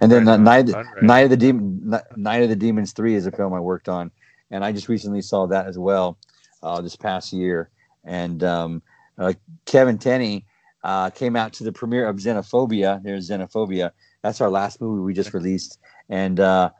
[0.00, 1.02] And then right Night, right.
[1.02, 4.10] Night of the Demon, Night of the Demons Three is a film I worked on,
[4.50, 6.18] and I just recently saw that as well
[6.62, 7.70] uh, this past year.
[8.04, 8.82] And um,
[9.18, 9.32] uh,
[9.64, 10.44] Kevin Tenney
[10.86, 13.02] uh, came out to the premiere of Xenophobia.
[13.02, 13.90] There's Xenophobia.
[14.22, 16.70] That's our last movie we just released, and uh,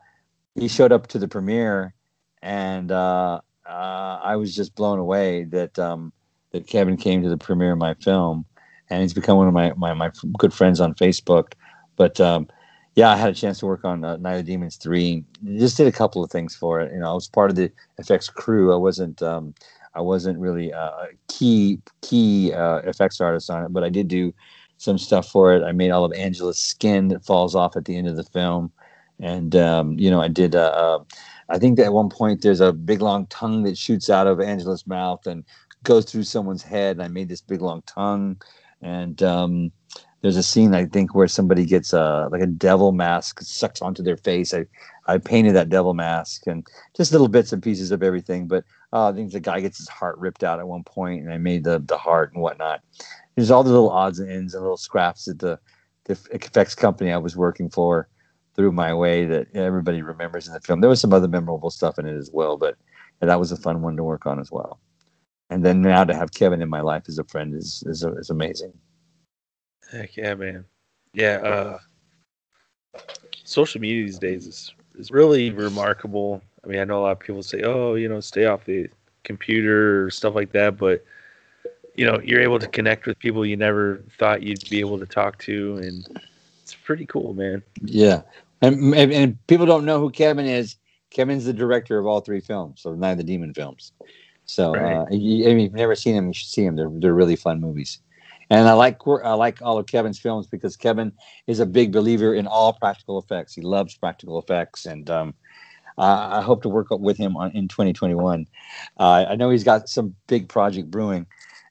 [0.55, 1.93] he showed up to the premiere,
[2.41, 6.13] and uh, uh, I was just blown away that um,
[6.51, 8.45] that Kevin came to the premiere of my film,
[8.89, 11.53] and he's become one of my my, my good friends on Facebook.
[11.97, 12.47] But um,
[12.95, 15.25] yeah, I had a chance to work on uh, Night of Demons three.
[15.43, 16.93] Just did a couple of things for it.
[16.93, 18.73] You know, I was part of the effects crew.
[18.73, 19.53] I wasn't um,
[19.97, 24.33] I wasn't really a key key uh, effects artist on it, but I did do
[24.77, 25.63] some stuff for it.
[25.63, 28.71] I made all of Angela's skin that falls off at the end of the film,
[29.19, 30.55] and um, you know, I did.
[30.55, 31.03] Uh, uh
[31.49, 34.41] I think that at one point there's a big long tongue that shoots out of
[34.41, 35.45] Angela's mouth and
[35.83, 36.97] goes through someone's head.
[36.97, 38.41] And I made this big long tongue,
[38.81, 39.71] and um,
[40.27, 44.03] there's a scene I think where somebody gets a like a devil mask sucks onto
[44.03, 44.53] their face.
[44.53, 44.65] I
[45.05, 46.67] I painted that devil mask and
[46.97, 48.45] just little bits and pieces of everything.
[48.45, 51.31] But uh, I think the guy gets his heart ripped out at one point, and
[51.31, 52.81] I made the the heart and whatnot.
[53.35, 55.59] There's all the little odds and ends and little scraps that the
[56.03, 58.09] the effects company I was working for
[58.53, 60.81] threw my way that everybody remembers in the film.
[60.81, 62.75] There was some other memorable stuff in it as well, but
[63.21, 64.81] that was a fun one to work on as well.
[65.49, 68.29] And then now to have Kevin in my life as a friend is is, is
[68.29, 68.73] amazing.
[69.91, 70.65] Heck yeah, man.
[71.13, 71.79] Yeah, uh,
[73.43, 76.41] social media these days is is really remarkable.
[76.63, 78.89] I mean, I know a lot of people say, "Oh, you know, stay off the
[79.23, 81.03] computer or stuff like that," but
[81.95, 85.05] you know you're able to connect with people you never thought you'd be able to
[85.05, 86.19] talk to, and
[86.61, 87.63] it's pretty cool, man.
[87.81, 88.21] Yeah,
[88.61, 90.75] and and, people don't know who Kevin is.
[91.09, 93.93] Kevin's the director of all three films, so nine of the Demon films.
[94.45, 94.97] So right.
[94.97, 96.75] uh, you, I mean, if you've never seen them, you should see them.
[96.75, 97.99] They're they're really fun movies.
[98.49, 101.11] And I like I like all of Kevin's films because Kevin
[101.47, 103.53] is a big believer in all practical effects.
[103.53, 105.33] He loves practical effects, and um,
[105.97, 108.47] I hope to work with him on, in 2021.
[108.99, 111.25] Uh, I know he's got some big project brewing,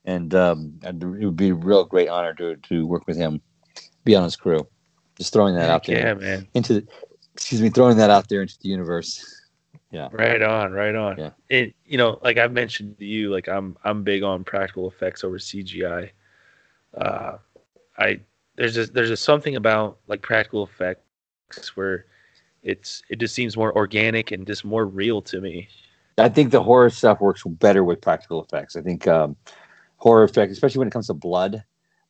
[0.05, 3.41] and um, it would be a real great honor to to work with him,
[4.05, 4.67] be on his crew.
[5.17, 6.49] Just throwing that Heck out there yeah, man.
[6.53, 6.87] into the,
[7.35, 9.45] excuse me, throwing that out there into the universe.
[9.91, 10.09] Yeah.
[10.13, 11.17] Right on, right on.
[11.17, 11.31] Yeah.
[11.49, 15.25] It, you know, like I've mentioned to you, like I'm I'm big on practical effects
[15.25, 16.11] over CGI.
[16.97, 17.39] Uh,
[17.99, 18.21] I
[18.57, 22.07] there's just there's just something about like practical effects where
[22.63, 25.69] it's it just seems more organic and just more real to me.
[26.19, 28.75] I think the horror stuff works better with practical effects.
[28.75, 29.37] I think um,
[29.99, 31.63] horror effects, especially when it comes to blood,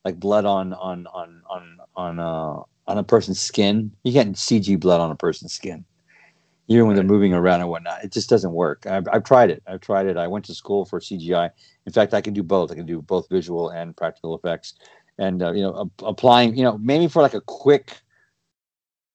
[0.05, 3.91] like blood on on on on on uh, on a person's skin.
[4.03, 5.83] You can't CG blood on a person's skin,
[6.67, 8.03] even when they're moving around and whatnot.
[8.03, 8.85] It just doesn't work.
[8.85, 9.63] I've, I've tried it.
[9.67, 10.17] I've tried it.
[10.17, 11.49] I went to school for CGI.
[11.85, 12.71] In fact, I can do both.
[12.71, 14.75] I can do both visual and practical effects.
[15.17, 17.97] And uh, you know, a- applying, you know, maybe for like a quick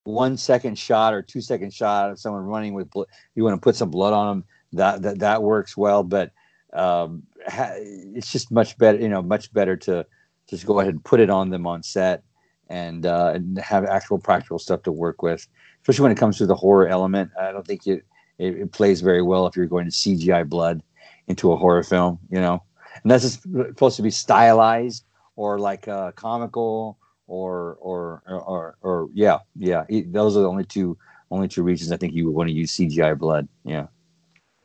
[0.05, 3.63] one second shot or two second shot of someone running with blood, you want to
[3.63, 4.45] put some blood on them.
[4.73, 6.31] That that that works well, but
[6.73, 8.99] um, ha- it's just much better.
[8.99, 10.05] You know, much better to
[10.49, 12.23] just go ahead and put it on them on set
[12.69, 15.47] and uh, and have actual practical stuff to work with.
[15.83, 18.05] Especially when it comes to the horror element, I don't think it,
[18.37, 20.81] it, it plays very well if you're going to CGI blood
[21.27, 22.19] into a horror film.
[22.29, 22.63] You know,
[23.03, 25.05] and that's supposed to be stylized
[25.35, 29.85] or like uh, comical or, or or or or, yeah yeah.
[29.89, 30.97] Those are the only two
[31.31, 33.47] only two reasons I think you would want to use CGI blood.
[33.63, 33.87] Yeah.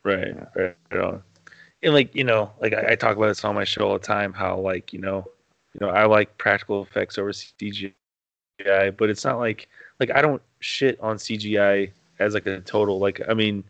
[0.03, 0.35] Right.
[0.55, 0.75] Right.
[0.91, 1.21] right
[1.81, 3.99] and like you know, like I, I talk about this on my show all the
[3.99, 4.33] time.
[4.33, 5.25] How like you know
[5.73, 7.93] you know, I like practical effects over CGI,
[8.97, 9.67] but it's not like
[9.99, 12.99] like I don't shit on CGI as like a total.
[12.99, 13.63] Like I mean,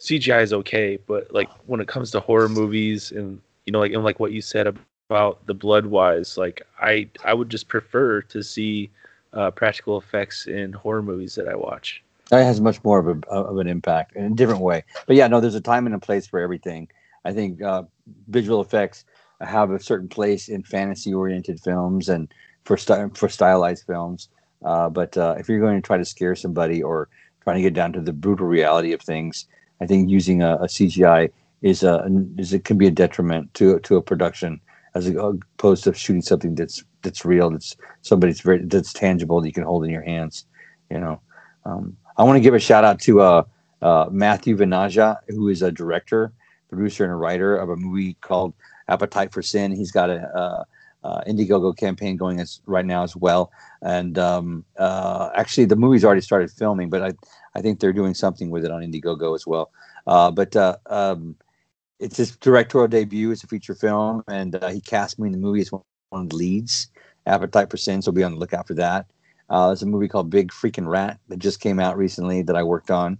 [0.00, 3.92] CGI is okay, but like when it comes to horror movies and you know, like
[3.92, 4.76] and like what you said
[5.08, 8.90] about the blood wise, like I I would just prefer to see
[9.32, 12.02] uh, practical effects in horror movies that I watch.
[12.30, 14.84] That has much more of a of an impact in a different way.
[15.06, 16.88] But yeah, no, there's a time and a place for everything.
[17.24, 17.84] I think uh,
[18.28, 19.04] visual effects
[19.40, 22.32] have a certain place in fantasy oriented films and
[22.64, 24.28] for for stylized films.
[24.64, 27.08] Uh, but uh, if you're going to try to scare somebody or
[27.42, 29.46] trying to get down to the brutal reality of things,
[29.80, 31.30] I think using a, a CGI
[31.62, 32.06] is a
[32.38, 34.60] is it can be a detriment to to a production
[34.94, 39.52] as opposed to shooting something that's that's real, that's somebody's very that's tangible that you
[39.52, 40.46] can hold in your hands.
[40.90, 41.20] You know,
[41.64, 43.42] um, I want to give a shout out to uh,
[43.82, 46.32] uh, Matthew Vanaja, who is a director,
[46.70, 48.54] producer, and a writer of a movie called
[48.88, 49.70] Appetite for Sin.
[49.70, 50.64] He's got a,
[51.26, 53.50] Indiegogo campaign going as right now as well.
[53.82, 57.12] And um, uh, actually, the movie's already started filming, but I
[57.54, 59.70] I think they're doing something with it on Indiegogo as well.
[60.06, 61.36] Uh, but uh, um,
[61.98, 63.30] it's his directorial debut.
[63.30, 65.82] It's a feature film, and uh, he cast me in the movie as one
[66.12, 66.88] of the leads.
[67.26, 69.06] Appetite for Sin, so be on the lookout for that.
[69.50, 72.62] Uh, there's a movie called Big Freaking Rat that just came out recently that I
[72.62, 73.18] worked on.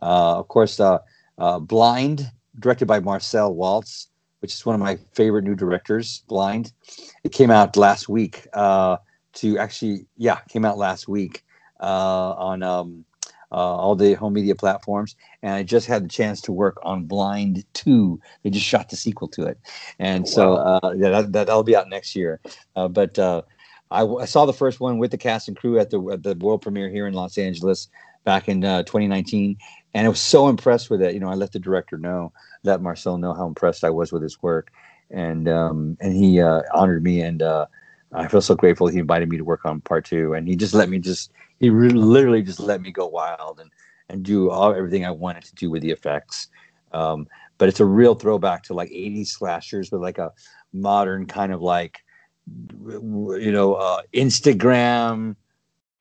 [0.00, 0.98] Uh, of course, uh,
[1.38, 4.08] uh, Blind, directed by Marcel Walz,
[4.40, 6.72] which is one of my favorite new directors, Blind.
[7.24, 8.46] It came out last week.
[8.52, 8.98] Uh,
[9.36, 11.44] to actually, yeah, came out last week
[11.80, 13.04] uh, on um,
[13.52, 17.04] uh, all the home media platforms, and I just had the chance to work on
[17.04, 18.20] Blind Two.
[18.42, 19.58] They just shot the sequel to it,
[19.98, 22.40] and so uh, yeah, that, will be out next year.
[22.74, 23.42] Uh, but uh,
[23.90, 26.34] I, I, saw the first one with the cast and crew at the at the
[26.34, 27.88] world premiere here in Los Angeles
[28.24, 29.56] back in uh, 2019,
[29.94, 31.14] and I was so impressed with it.
[31.14, 32.32] You know, I let the director know
[32.66, 34.70] let Marcel know how impressed I was with his work,
[35.10, 37.66] and um, and he uh, honored me, and uh,
[38.12, 40.74] I feel so grateful he invited me to work on part two, and he just
[40.74, 43.70] let me just he re- literally just let me go wild and
[44.08, 46.48] and do all everything I wanted to do with the effects.
[46.92, 47.26] Um,
[47.58, 50.32] but it's a real throwback to like 80s slashers with like a
[50.72, 52.04] modern kind of like
[52.86, 55.36] you know uh, Instagram,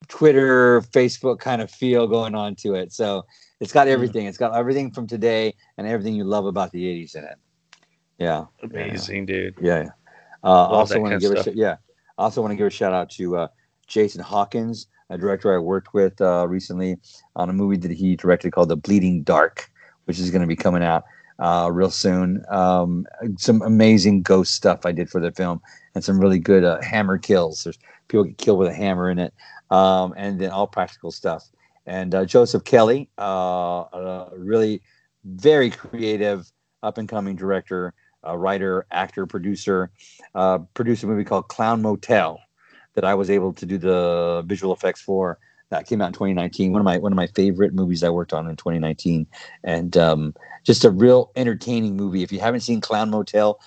[0.07, 2.93] Twitter, Facebook kind of feel going on to it.
[2.93, 3.25] So
[3.59, 4.25] it's got everything.
[4.25, 7.37] It's got everything from today and everything you love about the '80s in it.
[8.17, 9.35] Yeah, amazing, yeah.
[9.35, 9.55] dude.
[9.61, 9.83] Yeah.
[9.83, 9.89] yeah.
[10.43, 11.77] Uh, also want to give a sh- yeah.
[12.17, 13.47] Also want to give a shout out to uh,
[13.87, 16.97] Jason Hawkins, a director I worked with uh, recently
[17.35, 19.69] on a movie that he directed called The Bleeding Dark,
[20.05, 21.03] which is going to be coming out
[21.39, 22.43] uh, real soon.
[22.49, 23.05] Um,
[23.37, 25.61] some amazing ghost stuff I did for the film,
[25.93, 27.63] and some really good uh, hammer kills.
[27.63, 29.33] There's people get killed with a hammer in it,
[29.71, 31.49] um, and then all practical stuff
[31.85, 34.81] and uh, Joseph Kelly, uh, a really
[35.23, 36.51] very creative,
[36.83, 37.93] up and coming director,
[38.33, 39.91] writer, actor, producer,
[40.33, 42.39] uh, produced a movie called Clown Motel
[42.95, 45.37] that I was able to do the visual effects for.
[45.69, 46.71] That came out in 2019.
[46.71, 49.25] One of my one of my favorite movies I worked on in 2019,
[49.63, 50.33] and um,
[50.63, 52.23] just a real entertaining movie.
[52.23, 53.59] If you haven't seen Clown Motel,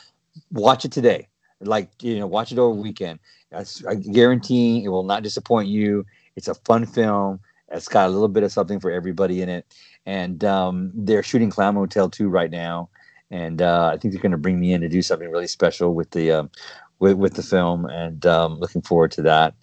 [0.52, 1.28] watch it today.
[1.60, 3.18] Like you know, watch it over weekend.
[3.52, 6.06] I, I guarantee it will not disappoint you.
[6.36, 7.40] It's a fun film.
[7.70, 9.66] It's got a little bit of something for everybody in it,
[10.06, 12.88] and um, they're shooting Clown Motel 2 right now,
[13.30, 15.94] and uh, I think they're going to bring me in to do something really special
[15.94, 16.44] with the uh,
[16.98, 19.54] with, with the film, and um, looking forward to that.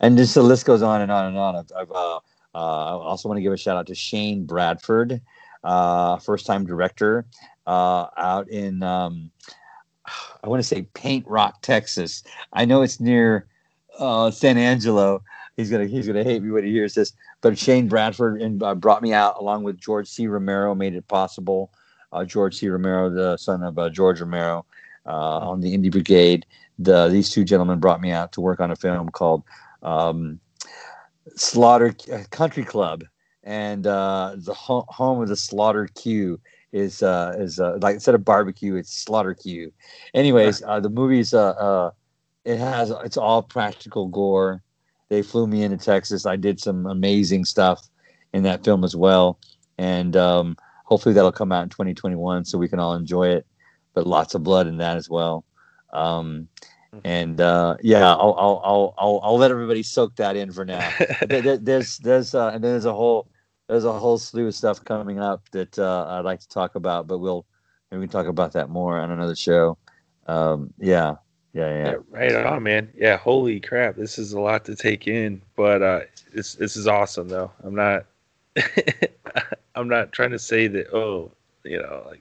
[0.00, 1.56] And just the list goes on and on and on.
[1.56, 2.18] I've, I've uh, uh,
[2.54, 5.20] I also want to give a shout out to Shane Bradford,
[5.64, 7.26] uh, first time director
[7.66, 9.30] uh, out in um,
[10.42, 12.22] I want to say Paint Rock, Texas.
[12.52, 13.46] I know it's near
[13.98, 15.22] uh, San Angelo.
[15.56, 17.12] He's gonna he's gonna hate me when he hears this.
[17.40, 20.26] But Shane Bradford and uh, brought me out along with George C.
[20.26, 21.70] Romero, made it possible.
[22.12, 22.68] Uh, George C.
[22.68, 24.64] Romero, the son of uh, George Romero,
[25.06, 26.46] uh, on the Indie Brigade.
[26.78, 29.44] The these two gentlemen brought me out to work on a film called
[29.82, 30.40] um,
[31.36, 33.04] Slaughter uh, Country Club,
[33.44, 36.40] and the ho- home of the Slaughter Q
[36.74, 39.72] is uh, is uh, like instead of barbecue, it's slaughter Q.
[40.12, 41.90] Anyways, uh, the movie's uh, uh,
[42.44, 44.60] it has it's all practical gore.
[45.08, 46.26] They flew me into Texas.
[46.26, 47.88] I did some amazing stuff
[48.32, 49.38] in that film as well,
[49.78, 53.46] and um, hopefully that'll come out in 2021 so we can all enjoy it.
[53.92, 55.44] But lots of blood in that as well.
[55.92, 56.48] Um,
[56.92, 56.98] mm-hmm.
[57.04, 60.90] and uh, yeah, I'll, I'll, I'll, I'll, I'll let everybody soak that in for now.
[61.28, 63.28] there, there's, there's, uh, and there's a whole,
[63.68, 67.06] there's a whole slew of stuff coming up that uh, I'd like to talk about,
[67.06, 67.46] but we'll
[67.90, 69.78] maybe we can talk about that more on another show.
[70.26, 71.16] Um, yeah,
[71.54, 71.96] yeah, yeah, yeah.
[72.10, 72.92] Right on, man.
[72.96, 76.00] Yeah, holy crap, this is a lot to take in, but uh,
[76.34, 77.50] this this is awesome though.
[77.62, 78.06] I'm not,
[79.74, 80.92] I'm not trying to say that.
[80.92, 81.30] Oh,
[81.62, 82.20] you know, like.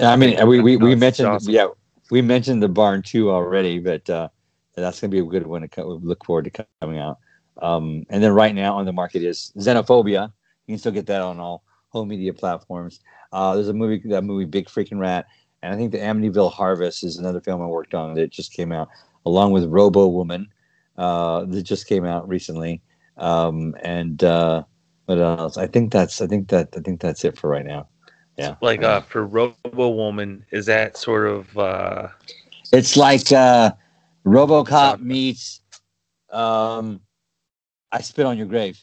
[0.00, 1.52] I mean, we we, we mentioned awesome.
[1.52, 1.66] yeah
[2.10, 4.28] we mentioned the barn too already, but uh,
[4.76, 7.18] that's gonna be a good one to look forward to coming out.
[7.62, 10.32] Um, and then right now on the market is Xenophobia,
[10.66, 13.00] you can still get that on all home media platforms.
[13.32, 15.26] Uh, there's a movie, that movie, Big Freaking Rat,
[15.64, 18.70] and I think the Amityville Harvest is another film I worked on that just came
[18.70, 18.90] out,
[19.24, 20.46] along with Robo Woman,
[20.98, 22.82] uh, that just came out recently.
[23.16, 24.64] Um, and uh,
[25.06, 25.56] what else?
[25.56, 27.88] I think that's I think that I think that's it for right now.
[28.36, 28.56] Yeah.
[28.60, 31.56] Like uh, for Robo Woman, is that sort of?
[31.56, 32.08] Uh...
[32.70, 33.72] It's like uh,
[34.26, 35.62] RoboCop meets
[36.30, 37.00] um,
[37.90, 38.78] I Spit on Your Grave.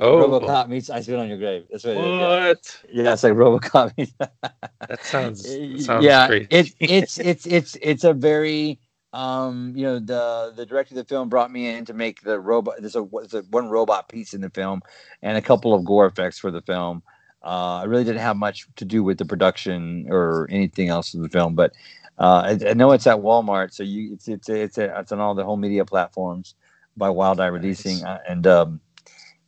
[0.00, 1.66] Oh, RoboCop meets I Spit on Your Grave.
[1.70, 1.96] That's what.
[1.96, 2.04] What?
[2.04, 3.02] It is, yeah.
[3.02, 4.12] yeah, it's like RoboCop meets.
[4.18, 5.42] that sounds.
[5.42, 6.46] That sounds yeah, crazy.
[6.50, 8.80] it's it's it's it's it's a very
[9.12, 12.40] um you know the the director of the film brought me in to make the
[12.40, 12.76] robot.
[12.78, 14.80] There's a, there's a one robot piece in the film
[15.20, 17.02] and a couple of gore effects for the film.
[17.42, 21.22] Uh, I really didn't have much to do with the production or anything else of
[21.22, 21.72] the film, but
[22.18, 25.34] uh, I, I, know it's at Walmart, so you it's it's it's, it's on all
[25.34, 26.54] the home media platforms
[26.96, 28.80] by Wild Eye Releasing, uh, and um,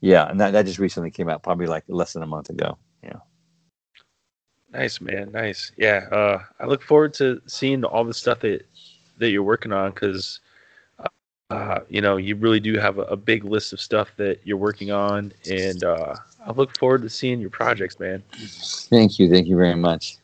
[0.02, 2.76] yeah, and that, that just recently came out, probably like less than a month ago.
[3.04, 3.20] Yeah.
[4.72, 5.70] Nice man, nice.
[5.76, 8.66] Yeah, uh, I look forward to seeing all the stuff that
[9.18, 10.40] that you're working on because,
[10.98, 11.08] uh,
[11.50, 14.56] uh, you know, you really do have a, a, big list of stuff that you're
[14.56, 18.24] working on, and uh, I look forward to seeing your projects, man.
[18.32, 20.16] Thank you, thank you very much.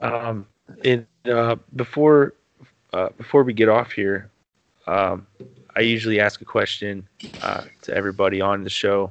[0.00, 0.46] Um,
[0.84, 2.34] and uh, before
[2.92, 4.30] uh, before we get off here,
[4.86, 5.26] um,
[5.80, 7.08] I usually ask a question
[7.40, 9.10] uh, to everybody on the show.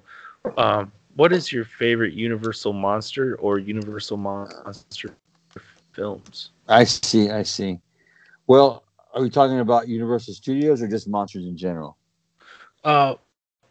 [0.55, 5.15] Um, what is your favorite Universal monster or Universal monster
[5.93, 6.51] films?
[6.67, 7.31] I see.
[7.31, 7.79] I see.
[8.45, 8.83] Well,
[9.15, 11.97] are we talking about Universal Studios or just monsters in general?
[12.83, 13.15] Uh,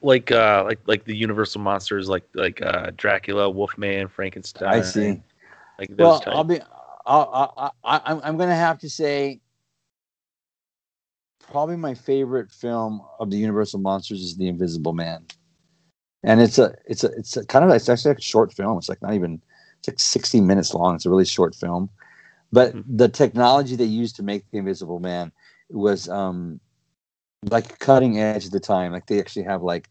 [0.03, 4.69] like uh, like like the Universal monsters, like like uh, Dracula, Wolfman, Frankenstein.
[4.69, 5.23] I see.
[5.79, 6.37] Like those well, types.
[6.37, 6.61] I'll be.
[7.07, 9.41] I'll, I, I, I'm going to have to say
[11.51, 15.25] probably my favorite film of the Universal monsters is The Invisible Man,
[16.23, 18.79] and it's a it's a it's a kind of it's actually a short film.
[18.79, 19.41] It's like not even
[19.79, 20.95] it's like 60 minutes long.
[20.95, 21.91] It's a really short film,
[22.53, 22.97] but mm-hmm.
[22.97, 25.33] the technology they used to make The Invisible Man
[25.71, 26.61] was um
[27.51, 28.93] like cutting edge at the time.
[28.93, 29.89] Like they actually have like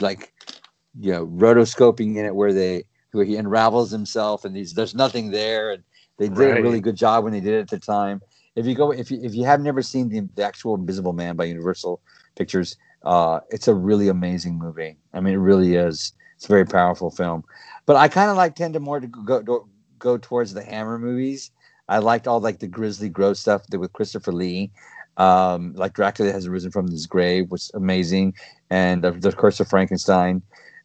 [0.00, 0.32] like
[0.98, 5.30] you know rotoscoping in it where they where he unravels himself and these there's nothing
[5.30, 5.82] there and
[6.18, 6.58] they did right.
[6.58, 8.20] a really good job when they did it at the time
[8.60, 11.34] if you go if you if you have never seen the, the actual Invisible Man
[11.34, 12.00] by Universal
[12.36, 14.96] Pictures, uh, it's a really amazing movie.
[15.14, 16.12] I mean, it really is.
[16.36, 17.42] It's a very powerful film.
[17.86, 19.66] But I kind of like tend to more to go
[19.98, 21.50] go, towards the Hammer movies.
[21.88, 24.70] I liked all like the grisly, gross stuff with Christopher Lee.
[25.16, 28.34] Um, like Dracula has arisen from his grave was amazing,
[28.70, 30.42] and the Curse of Frankenstein,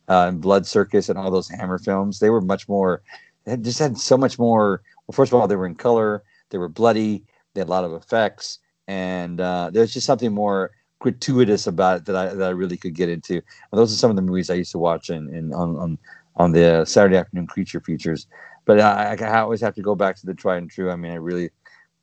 [0.10, 2.20] uh, and Blood Circus, and all those Hammer films.
[2.20, 3.02] They were much more.
[3.46, 4.82] They just had so much more.
[5.06, 7.86] Well, first of all, they were in color they were bloody, they had a lot
[7.86, 12.52] of effects, and uh, there's just something more gratuitous about it that I that I
[12.52, 13.34] really could get into.
[13.34, 15.98] And those are some of the movies I used to watch in, in on, on
[16.36, 18.28] on the Saturday afternoon creature features.
[18.66, 20.92] But I, I always have to go back to the tried and true.
[20.92, 21.50] I mean, I really,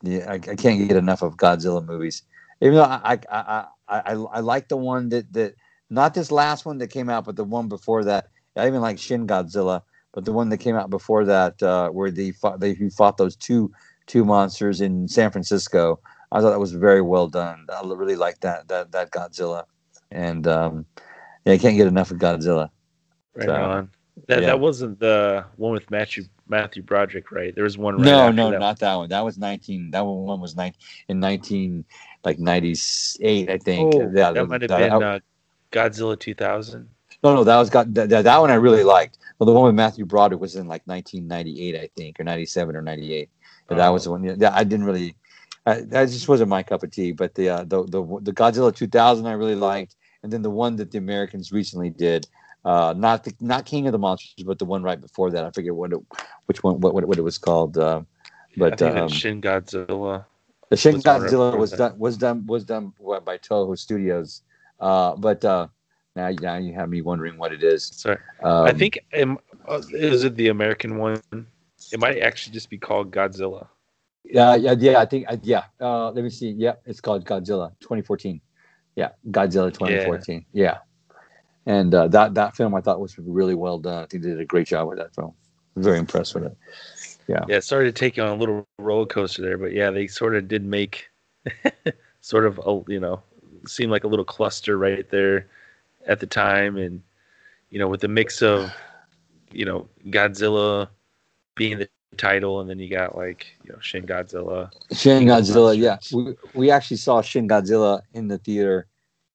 [0.02, 2.22] yeah, I, I can't get enough of Godzilla movies.
[2.60, 5.54] Even though I I, I, I, I like the one that that
[5.90, 8.28] not this last one that came out, but the one before that.
[8.56, 9.82] I even like Shin Godzilla,
[10.12, 13.34] but the one that came out before that, uh, where they fought, they fought those
[13.34, 13.72] two
[14.12, 15.98] two monsters in San Francisco.
[16.30, 17.66] I thought that was very well done.
[17.72, 19.64] I really like that that that Godzilla,
[20.10, 20.84] and um,
[21.44, 22.68] yeah, I can't get enough of Godzilla.
[23.34, 23.90] Right so, on.
[24.28, 24.46] That yeah.
[24.48, 27.54] that wasn't the one with Matthew Matthew Broderick, right?
[27.54, 27.96] There was one.
[27.96, 29.08] Right no, no, that not that one.
[29.08, 29.90] That was nineteen.
[29.90, 30.74] That one was nine
[31.08, 31.84] in nineteen
[32.22, 32.76] like ninety
[33.22, 33.94] eight, I think.
[33.94, 35.18] Oh, yeah, that might have that, been uh,
[35.70, 36.88] Godzilla two thousand.
[37.24, 39.18] No, no, that was got that, that one I really liked.
[39.38, 42.82] Well, the one with Matthew Broderick was in like 1998, I think, or 97 or
[42.82, 43.30] 98.
[43.72, 44.24] But that was the one.
[44.24, 45.14] Yeah, I didn't really.
[45.64, 47.12] I, that just wasn't my cup of tea.
[47.12, 50.76] But the uh, the the the Godzilla 2000 I really liked, and then the one
[50.76, 52.26] that the Americans recently did,
[52.64, 55.44] uh, not the not King of the Monsters, but the one right before that.
[55.44, 55.98] I forget what it,
[56.46, 57.78] which one, what what, what it was called.
[57.78, 58.02] Uh,
[58.56, 60.26] but um, Shin Godzilla.
[60.68, 62.92] The Shin was Godzilla was done was done was done
[63.24, 64.42] by Toho Studios.
[64.80, 65.68] Uh, but uh,
[66.16, 67.86] now, now you have me wondering what it is.
[67.86, 69.38] Sorry, um, I think um,
[69.92, 71.22] is it the American one?
[71.92, 73.68] It might actually just be called Godzilla.
[74.24, 74.98] Yeah, yeah, yeah.
[74.98, 75.64] I think, uh, yeah.
[75.80, 76.50] Uh, let me see.
[76.50, 78.40] Yeah, it's called Godzilla 2014.
[78.96, 80.46] Yeah, Godzilla 2014.
[80.52, 80.78] Yeah, yeah.
[81.66, 84.04] and uh, that that film I thought was really well done.
[84.04, 85.34] I think they did a great job with that film.
[85.76, 86.56] Very impressed with it.
[87.28, 87.44] Yeah.
[87.48, 90.06] Yeah, it started to take you on a little roller coaster there, but yeah, they
[90.06, 91.08] sort of did make
[92.20, 93.22] sort of a you know
[93.66, 95.48] seem like a little cluster right there
[96.06, 97.02] at the time, and
[97.70, 98.72] you know, with the mix of
[99.50, 100.88] you know Godzilla
[101.54, 104.70] being the title, and then you got like you know Shin Godzilla.
[104.92, 105.98] Shin Godzilla, yeah.
[106.12, 108.86] We we actually saw Shin Godzilla in the theater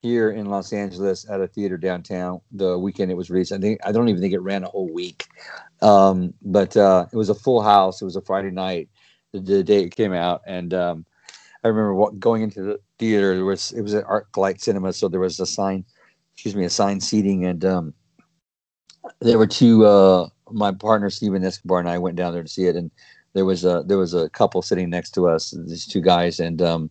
[0.01, 3.51] here in Los Angeles at a theater downtown the weekend it was released.
[3.51, 5.28] I think I don't even think it ran a whole week,
[5.82, 8.01] um, but uh, it was a full house.
[8.01, 8.89] It was a Friday night,
[9.32, 11.05] the, the day it came out, and um,
[11.63, 13.36] I remember what, going into the theater.
[13.36, 15.86] There was it was at ArcLight Cinema, so there was a sign
[16.38, 17.93] excuse me, assigned seating, and um,
[19.20, 19.86] there were two.
[19.86, 22.91] Uh, my partner Steven Escobar and I went down there to see it, and
[23.34, 25.54] there was a there was a couple sitting next to us.
[25.68, 26.89] These two guys, and um,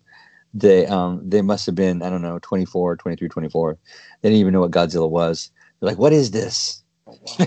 [0.55, 3.79] they um, they must have been I don't know 24, 23, 24.
[4.23, 5.51] They didn't even know what Godzilla was.
[5.81, 7.47] They're like, "What is this?" Oh, wow.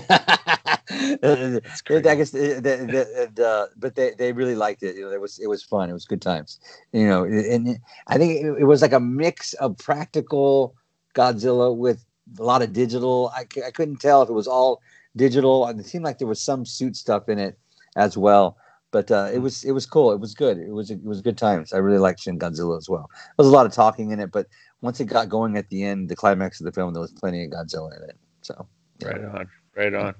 [2.06, 4.96] I guess, the, the, the, uh, but they, they really liked it.
[4.96, 5.90] You know, it was it was fun.
[5.90, 6.58] It was good times.
[6.92, 10.74] You know, and I think it, it was like a mix of practical
[11.14, 12.04] Godzilla with
[12.38, 13.32] a lot of digital.
[13.34, 14.80] I, I couldn't tell if it was all
[15.16, 15.66] digital.
[15.68, 17.58] It seemed like there was some suit stuff in it
[17.96, 18.56] as well.
[18.92, 19.42] But uh, it hmm.
[19.44, 20.12] was it was cool.
[20.12, 20.58] It was good.
[20.58, 21.72] It was it was good times.
[21.72, 23.08] I really liked Shin Godzilla as well.
[23.12, 24.46] There was a lot of talking in it, but
[24.80, 27.44] once it got going at the end, the climax of the film, there was plenty
[27.44, 28.16] of Godzilla in it.
[28.42, 28.66] So
[29.00, 29.08] yeah.
[29.08, 30.14] right on, right on.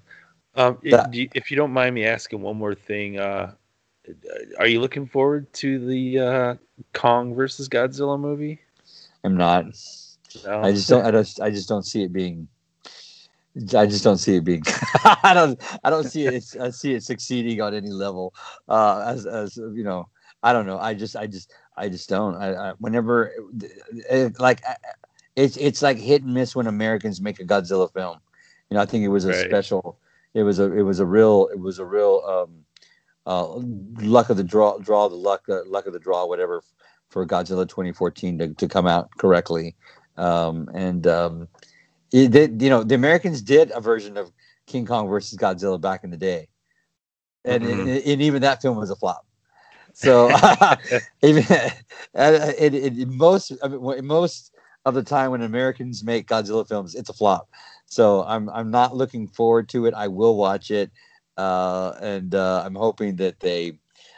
[0.55, 3.53] Um, that, if you don't mind me asking one more thing, uh,
[4.59, 6.55] are you looking forward to the uh,
[6.93, 8.61] Kong versus Godzilla movie?
[9.25, 9.67] I'm not.
[10.45, 10.63] No.
[10.63, 11.05] I just don't.
[11.05, 11.41] I just.
[11.41, 12.49] I just don't see it being.
[13.77, 14.63] I just don't see it being.
[15.05, 15.61] I don't.
[15.83, 16.45] I don't see it.
[16.61, 18.33] I see it succeeding on any level.
[18.69, 20.09] Uh, as as you know,
[20.43, 20.79] I don't know.
[20.79, 21.17] I just.
[21.17, 21.53] I just.
[21.77, 22.37] I just don't.
[22.37, 23.33] I, I whenever,
[24.11, 24.63] it, like,
[25.35, 28.19] it's it's like hit and miss when Americans make a Godzilla film.
[28.69, 29.47] You know, I think it was a right.
[29.47, 29.99] special.
[30.35, 30.73] It was a.
[30.73, 31.49] It was a real.
[31.53, 32.23] It was a real.
[32.27, 32.65] Um,
[33.27, 33.57] uh,
[34.05, 34.79] luck of the draw.
[34.79, 35.43] Draw the luck.
[35.49, 36.25] Uh, luck of the draw.
[36.27, 36.63] Whatever
[37.11, 39.75] for Godzilla 2014 to, to come out correctly.
[40.17, 41.49] Um, and um,
[42.13, 44.33] it, they, you know, the Americans did a version of
[44.67, 46.49] King Kong versus Godzilla back in the day,
[47.45, 47.81] and, mm-hmm.
[47.81, 49.27] and, and even that film was a flop.
[49.93, 50.31] So
[51.23, 51.45] even
[52.15, 54.55] it, it, most I mean, most
[54.85, 57.49] of the time when Americans make Godzilla films, it's a flop.
[57.87, 59.95] So I'm I'm not looking forward to it.
[59.95, 60.91] I will watch it,
[61.37, 63.73] uh, and uh, I'm hoping that they,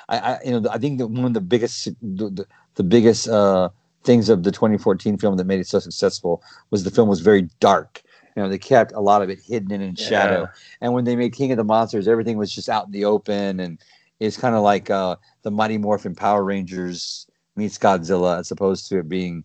[0.08, 3.28] I, I, you know I think that one of the biggest the, the, the biggest
[3.28, 3.70] uh,
[4.04, 7.42] things of the 2014 film that made it so successful was the film was very
[7.60, 8.02] dark.
[8.36, 10.48] You know, they kept a lot of it hidden in, in shadow.
[10.80, 13.60] And when they made King of the Monsters, everything was just out in the open,
[13.60, 13.78] and
[14.20, 17.26] it's kind of like uh, the Mighty Morphin Power Rangers
[17.56, 19.44] meets Godzilla, as opposed to it being.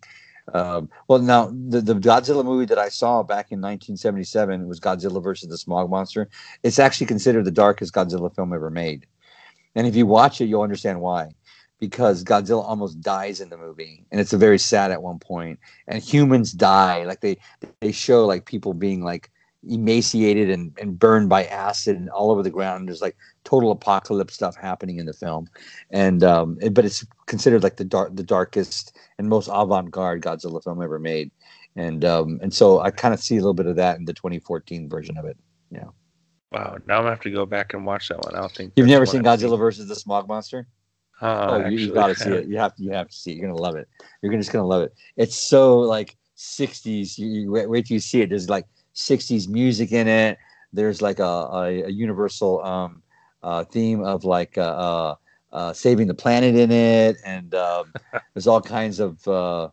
[0.53, 5.22] Um, well, now the, the Godzilla movie that I saw back in 1977 was Godzilla
[5.22, 6.30] versus the Smog Monster.
[6.64, 9.05] It's actually considered the darkest Godzilla film ever made,
[9.76, 11.32] and if you watch it, you'll understand why
[11.80, 15.59] because Godzilla almost dies in the movie, and it's a very sad at one point.
[15.88, 17.38] And humans die, like they
[17.80, 19.32] they show like people being like
[19.67, 22.88] emaciated and, and burned by acid and all over the ground.
[22.88, 25.47] There's like total apocalypse stuff happening in the film,
[25.91, 30.63] and um, it, but it's considered like the dark, the darkest and most avant-garde Godzilla
[30.63, 31.32] film ever made,
[31.75, 34.13] and um, and so I kind of see a little bit of that in the
[34.13, 35.38] 2014 version of it.
[35.71, 35.86] Yeah.
[36.51, 36.78] Wow.
[36.88, 38.36] Now I'm gonna have to go back and watch that one.
[38.36, 40.67] I don't think You've never seen I've Godzilla versus the Smog Monster?
[41.22, 42.47] Uh, oh, you, you got to see it.
[42.47, 42.84] You have to.
[42.84, 43.38] You have to see it.
[43.38, 43.88] You're gonna love it.
[44.22, 44.93] You're just gonna love it.
[45.15, 47.18] It's so like 60s.
[47.18, 48.30] You, you wait, wait till you see it.
[48.30, 48.65] There's like
[48.95, 50.38] 60s music in it.
[50.74, 53.01] There's like a, a, a universal um,
[53.41, 55.15] uh, theme of like uh, uh,
[55.51, 57.93] uh, saving the planet in it, and um,
[58.34, 59.70] there's all kinds of uh,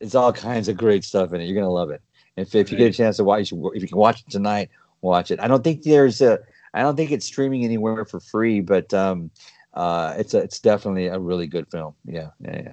[0.00, 1.46] it's all kinds of great stuff in it.
[1.46, 2.02] You're gonna love it.
[2.36, 4.68] If, if you get a chance to watch, if you can watch it tonight,
[5.00, 5.40] watch it.
[5.40, 6.38] I don't think there's a.
[6.74, 9.30] I don't think it's streaming anywhere for free, but um,
[9.76, 11.94] uh, it's a, it's definitely a really good film.
[12.04, 12.72] Yeah, yeah, yeah.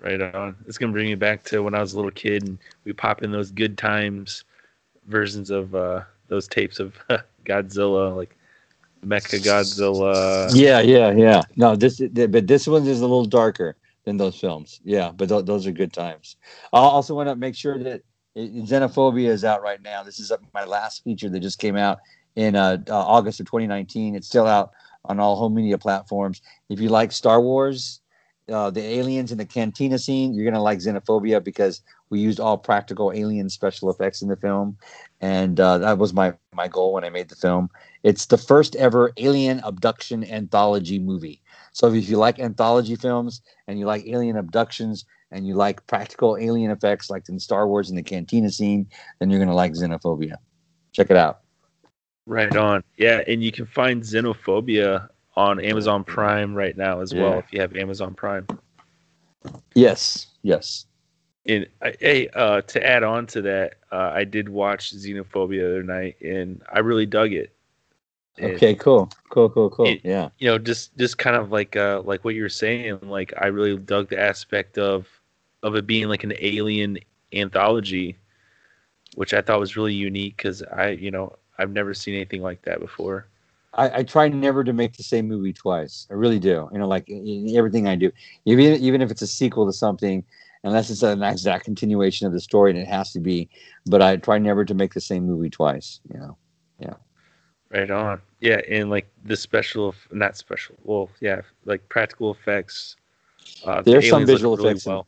[0.00, 0.56] Right on.
[0.66, 3.22] It's gonna bring me back to when I was a little kid and we pop
[3.22, 4.44] in those good times
[5.06, 6.94] versions of uh, those tapes of
[7.44, 8.36] Godzilla, like
[9.06, 10.54] Mecha Godzilla.
[10.54, 11.42] Yeah, yeah, yeah.
[11.56, 14.80] No, this but this one is a little darker than those films.
[14.84, 16.36] Yeah, but th- those are good times.
[16.72, 18.02] I also want to make sure that
[18.36, 20.02] Xenophobia is out right now.
[20.02, 22.00] This is my last feature that just came out
[22.36, 24.16] in uh, uh, August of 2019.
[24.16, 24.72] It's still out
[25.06, 26.40] on all home media platforms.
[26.68, 28.00] If you like Star Wars,
[28.50, 31.80] uh, the aliens in the cantina scene, you're gonna like Xenophobia because
[32.10, 34.76] we used all practical alien special effects in the film,
[35.20, 37.70] and uh, that was my my goal when I made the film.
[38.02, 41.40] It's the first ever alien abduction anthology movie.
[41.72, 46.36] So if you like anthology films and you like alien abductions and you like practical
[46.36, 48.86] alien effects like in Star Wars in the cantina scene,
[49.18, 50.36] then you're gonna like Xenophobia.
[50.92, 51.43] Check it out.
[52.26, 52.82] Right on.
[52.96, 57.60] Yeah, and you can find Xenophobia on Amazon Prime right now as well if you
[57.60, 58.46] have Amazon Prime.
[59.74, 60.86] Yes, yes.
[61.46, 65.66] And I- hey, uh, to add on to that, uh, I did watch Xenophobia the
[65.66, 67.52] other night, and I really dug it.
[68.38, 69.86] And, Okay, cool, cool, cool, cool.
[69.86, 72.98] It- yeah, you know, just just kind of like uh, like what you were saying.
[73.02, 75.06] Like I really dug the aspect of
[75.62, 76.98] of it being like an alien
[77.32, 78.16] anthology,
[79.14, 82.62] which I thought was really unique because I, you know, I've never seen anything like
[82.62, 83.26] that before.
[83.74, 86.06] I, I try never to make the same movie twice.
[86.10, 86.68] I really do.
[86.72, 88.10] You know, like in- in everything I do,
[88.44, 90.24] even even if it's a sequel to something,
[90.62, 93.48] unless it's an exact continuation of the story, and it has to be.
[93.86, 96.00] But I try never to make the same movie twice.
[96.12, 96.36] You know.
[96.78, 96.94] Yeah.
[97.70, 98.20] Right on.
[98.40, 100.76] Yeah, and like the special, not special.
[100.84, 102.96] Well, yeah, like practical effects.
[103.64, 105.06] Uh, the There's some aliens look visual really effects in- well.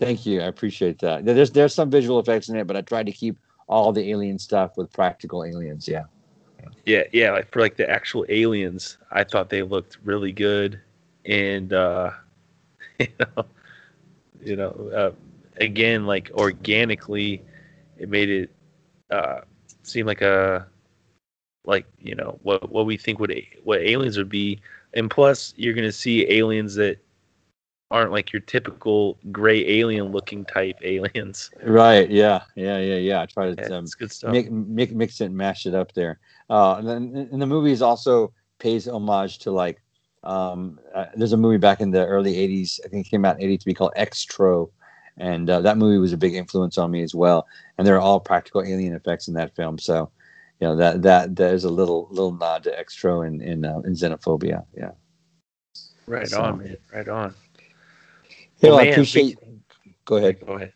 [0.00, 0.40] Thank you.
[0.40, 1.24] I appreciate that.
[1.26, 3.36] There's there's some visual effects in it, but I try to keep
[3.68, 5.86] all the alien stuff with practical aliens.
[5.86, 6.04] Yeah.
[6.84, 7.32] Yeah, yeah.
[7.32, 10.80] Like for like the actual aliens, I thought they looked really good,
[11.26, 12.10] and uh,
[12.98, 13.44] you know,
[14.42, 15.10] you know, uh,
[15.62, 17.42] again, like organically,
[17.98, 18.50] it made it
[19.10, 19.40] uh,
[19.82, 20.66] seem like a
[21.64, 23.32] like you know what what we think would
[23.64, 24.60] what aliens would be,
[24.94, 26.98] and plus you're gonna see aliens that
[27.90, 31.50] aren't like your typical gray alien looking type aliens.
[31.62, 32.10] Right.
[32.10, 32.42] Yeah.
[32.54, 32.78] Yeah.
[32.78, 32.96] Yeah.
[32.96, 33.22] Yeah.
[33.22, 34.32] I try to Yeah, um, good stuff.
[34.32, 36.20] mix, mix, mix it and mash it up there.
[36.50, 39.80] Uh, and then and the movies also pays homage to like
[40.24, 43.36] um, uh, there's a movie back in the early 80s i think it came out
[43.36, 44.68] in 83 called Xtro
[45.16, 47.46] and uh, that movie was a big influence on me as well
[47.78, 50.10] and there are all practical alien effects in that film so
[50.60, 53.92] you know that that there's a little little nod to Xtro in in, uh, in
[53.92, 54.90] xenophobia yeah
[56.06, 56.76] right so- on, man.
[56.92, 57.34] Right on.
[58.60, 59.38] Hey, Well, I appreciate
[60.04, 60.72] go ahead Go ahead.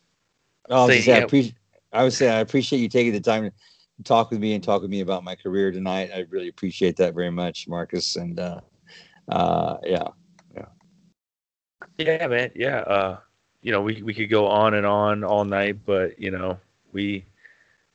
[0.68, 1.24] Oh, I was Say, say, I, yeah.
[1.24, 1.54] appreciate,
[1.92, 4.82] I would say I appreciate you taking the time to talk with me and talk
[4.82, 6.10] with me about my career tonight.
[6.14, 8.16] I really appreciate that very much, Marcus.
[8.16, 8.60] And uh,
[9.28, 10.08] uh, yeah,
[10.54, 10.66] Yeah,
[11.98, 12.50] yeah, man.
[12.54, 12.78] Yeah.
[12.78, 13.18] Uh,
[13.62, 16.58] you know, we we could go on and on all night, but you know,
[16.92, 17.24] we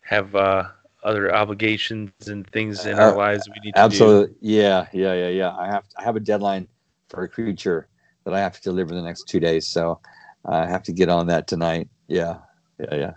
[0.01, 0.69] have uh
[1.03, 4.35] other obligations and things in our Uh, lives we need to absolutely.
[4.41, 5.55] Yeah, yeah, yeah, yeah.
[5.55, 6.67] I have I have a deadline
[7.09, 7.87] for a creature
[8.27, 10.01] that I have to deliver the next two days, so
[10.43, 11.87] I have to get on that tonight.
[12.09, 12.39] Yeah,
[12.77, 13.13] yeah, yeah.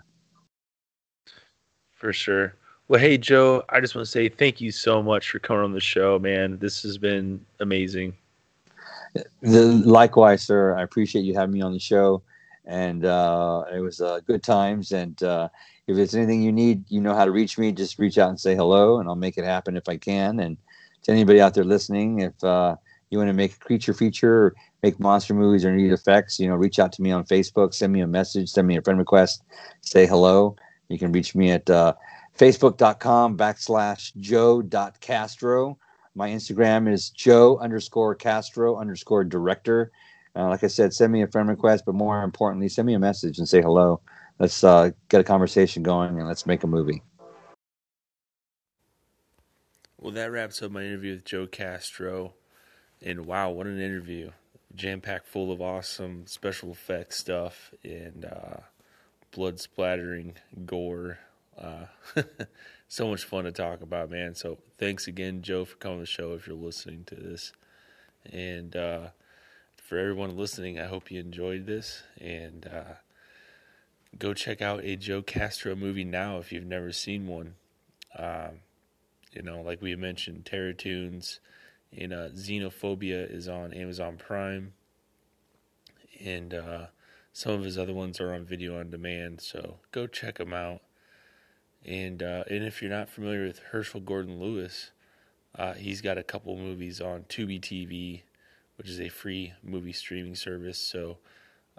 [1.91, 2.55] For sure.
[2.87, 5.73] Well, hey Joe, I just want to say thank you so much for coming on
[5.73, 6.57] the show, man.
[6.59, 8.13] This has been amazing.
[9.41, 10.77] The, likewise, sir.
[10.77, 12.23] I appreciate you having me on the show,
[12.63, 14.93] and uh, it was uh, good times.
[14.93, 15.49] And uh,
[15.87, 17.73] if there's anything you need, you know how to reach me.
[17.73, 20.39] Just reach out and say hello, and I'll make it happen if I can.
[20.39, 20.55] And
[21.03, 22.77] to anybody out there listening, if uh,
[23.09, 26.47] you want to make a creature feature, or make monster movies, or need effects, you
[26.47, 27.73] know, reach out to me on Facebook.
[27.73, 28.49] Send me a message.
[28.49, 29.43] Send me a friend request.
[29.81, 30.55] Say hello.
[30.89, 31.93] You can reach me at uh,
[32.37, 35.77] facebook.com backslash joe.castro.
[36.15, 39.91] My Instagram is Joe underscore Castro underscore director.
[40.35, 42.99] Uh, like I said, send me a friend request, but more importantly, send me a
[42.99, 44.01] message and say hello.
[44.39, 47.03] Let's uh, get a conversation going and let's make a movie.
[49.97, 52.33] Well, that wraps up my interview with Joe Castro.
[53.01, 54.31] And wow, what an interview!
[54.75, 58.57] Jam packed full of awesome special effects stuff and uh,
[59.31, 60.33] blood splattering
[60.65, 61.19] gore.
[61.57, 61.85] Uh,
[62.87, 64.35] so much fun to talk about, man.
[64.35, 66.33] So thanks again, Joe, for coming to the show.
[66.33, 67.53] If you're listening to this,
[68.31, 69.07] and uh,
[69.77, 72.93] for everyone listening, I hope you enjoyed this and uh,
[74.17, 77.55] go check out a Joe Castro movie now if you've never seen one.
[78.17, 78.59] Um,
[79.31, 81.39] you know, like we mentioned, Terror Toons
[81.95, 84.73] and uh, Xenophobia is on Amazon Prime,
[86.23, 86.85] and uh,
[87.33, 89.41] some of his other ones are on video on demand.
[89.41, 90.81] So go check them out.
[91.85, 94.91] And uh, and if you're not familiar with Herschell Gordon Lewis,
[95.55, 98.21] uh, he's got a couple movies on Tubi TV,
[98.77, 100.77] which is a free movie streaming service.
[100.77, 101.17] So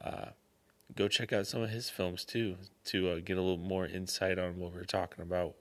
[0.02, 0.30] uh,
[0.96, 2.56] go check out some of his films too
[2.86, 5.54] to uh, get a little more insight on what we're talking about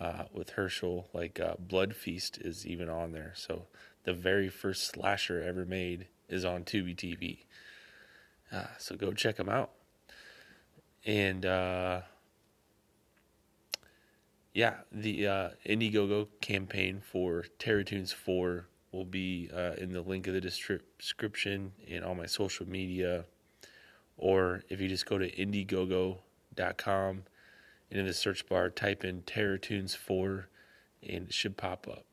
[0.00, 1.08] uh, with Herschell.
[1.12, 3.32] Like uh, Blood Feast is even on there.
[3.34, 3.66] So
[4.04, 7.38] the very first slasher ever made is on Tubi TV.
[8.52, 9.70] Uh, so go check them out.
[11.04, 12.02] And uh,
[14.52, 20.28] yeah, the uh, Indiegogo campaign for Terror Toons 4 will be uh, in the link
[20.28, 23.24] of the description and all my social media.
[24.16, 27.24] Or if you just go to Indiegogo.com
[27.94, 30.48] and in the search bar type in Terror Toons 4
[31.08, 32.04] and it should pop up.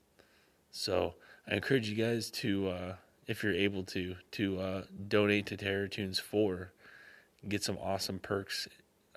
[0.70, 1.16] So
[1.50, 5.88] I encourage you guys to, uh, if you're able to, to uh, donate to Terror
[5.88, 6.72] Toons 4,
[7.50, 8.68] get some awesome perks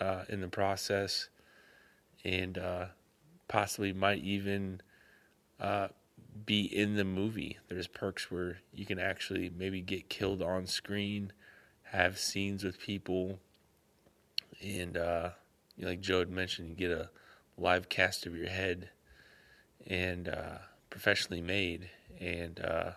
[0.01, 1.29] uh, in the process,
[2.25, 2.87] and uh,
[3.47, 4.81] possibly might even
[5.61, 5.89] uh,
[6.47, 7.59] be in the movie.
[7.69, 11.31] There's perks where you can actually maybe get killed on screen,
[11.83, 13.39] have scenes with people,
[14.63, 15.31] and uh,
[15.79, 17.11] like Joe had mentioned, you get a
[17.57, 18.91] live cast of your head
[19.87, 20.59] and uh,
[20.91, 22.91] professionally made, and uh,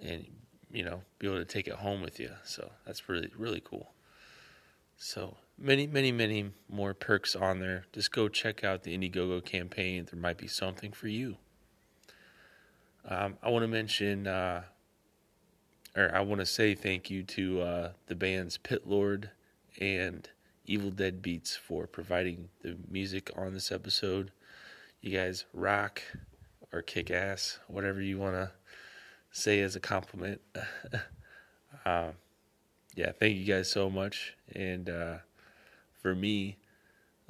[0.00, 0.26] and
[0.70, 2.30] you know be able to take it home with you.
[2.44, 3.92] So that's really really cool.
[4.96, 7.84] So many many many more perks on there.
[7.92, 10.06] Just go check out the Indiegogo campaign.
[10.10, 11.36] There might be something for you.
[13.08, 14.62] Um, I want to mention, uh,
[15.96, 19.30] or I want to say thank you to uh, the bands Pit Lord
[19.80, 20.28] and
[20.70, 24.30] Evil Dead Beats for providing the music on this episode.
[25.00, 26.00] You guys rock
[26.72, 28.52] or kick ass, whatever you want to
[29.32, 30.40] say as a compliment.
[31.84, 32.10] uh,
[32.94, 34.36] yeah, thank you guys so much.
[34.54, 35.16] And uh,
[36.00, 36.56] for me,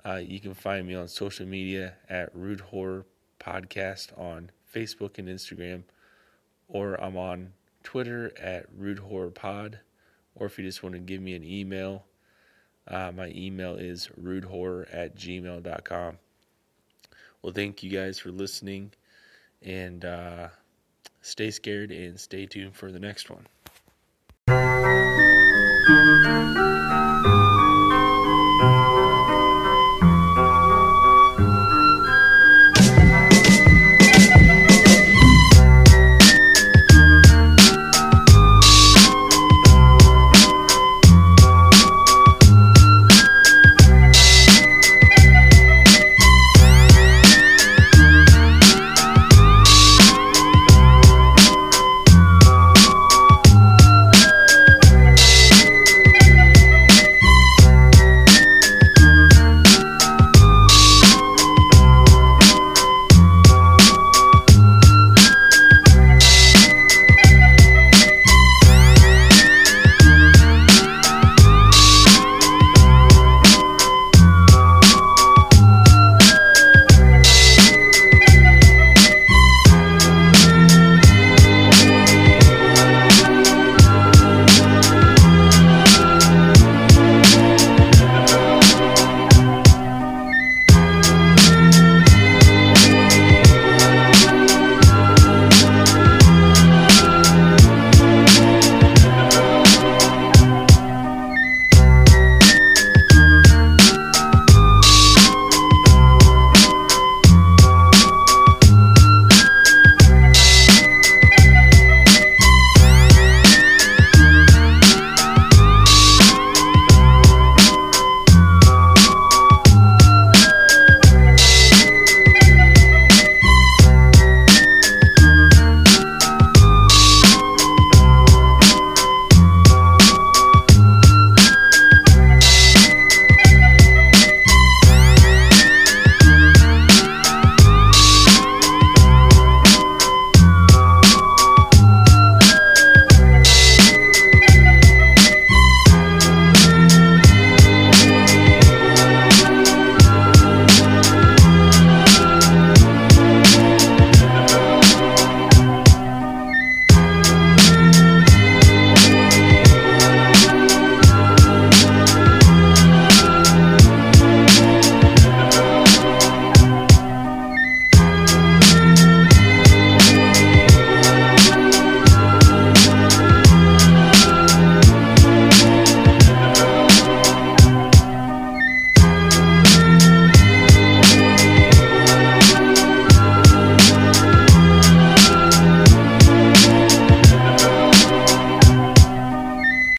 [0.05, 3.07] uh, you can find me on social media at Rude Horror
[3.38, 5.84] Podcast on Facebook and Instagram,
[6.68, 9.80] or I'm on Twitter at Rude Horror Pod.
[10.34, 12.05] Or if you just want to give me an email,
[12.89, 16.18] uh, my email is rudehorror at gmail.com.
[17.43, 18.93] Well, thank you guys for listening
[19.62, 20.49] and uh,
[21.22, 23.47] stay scared and stay tuned for the next one.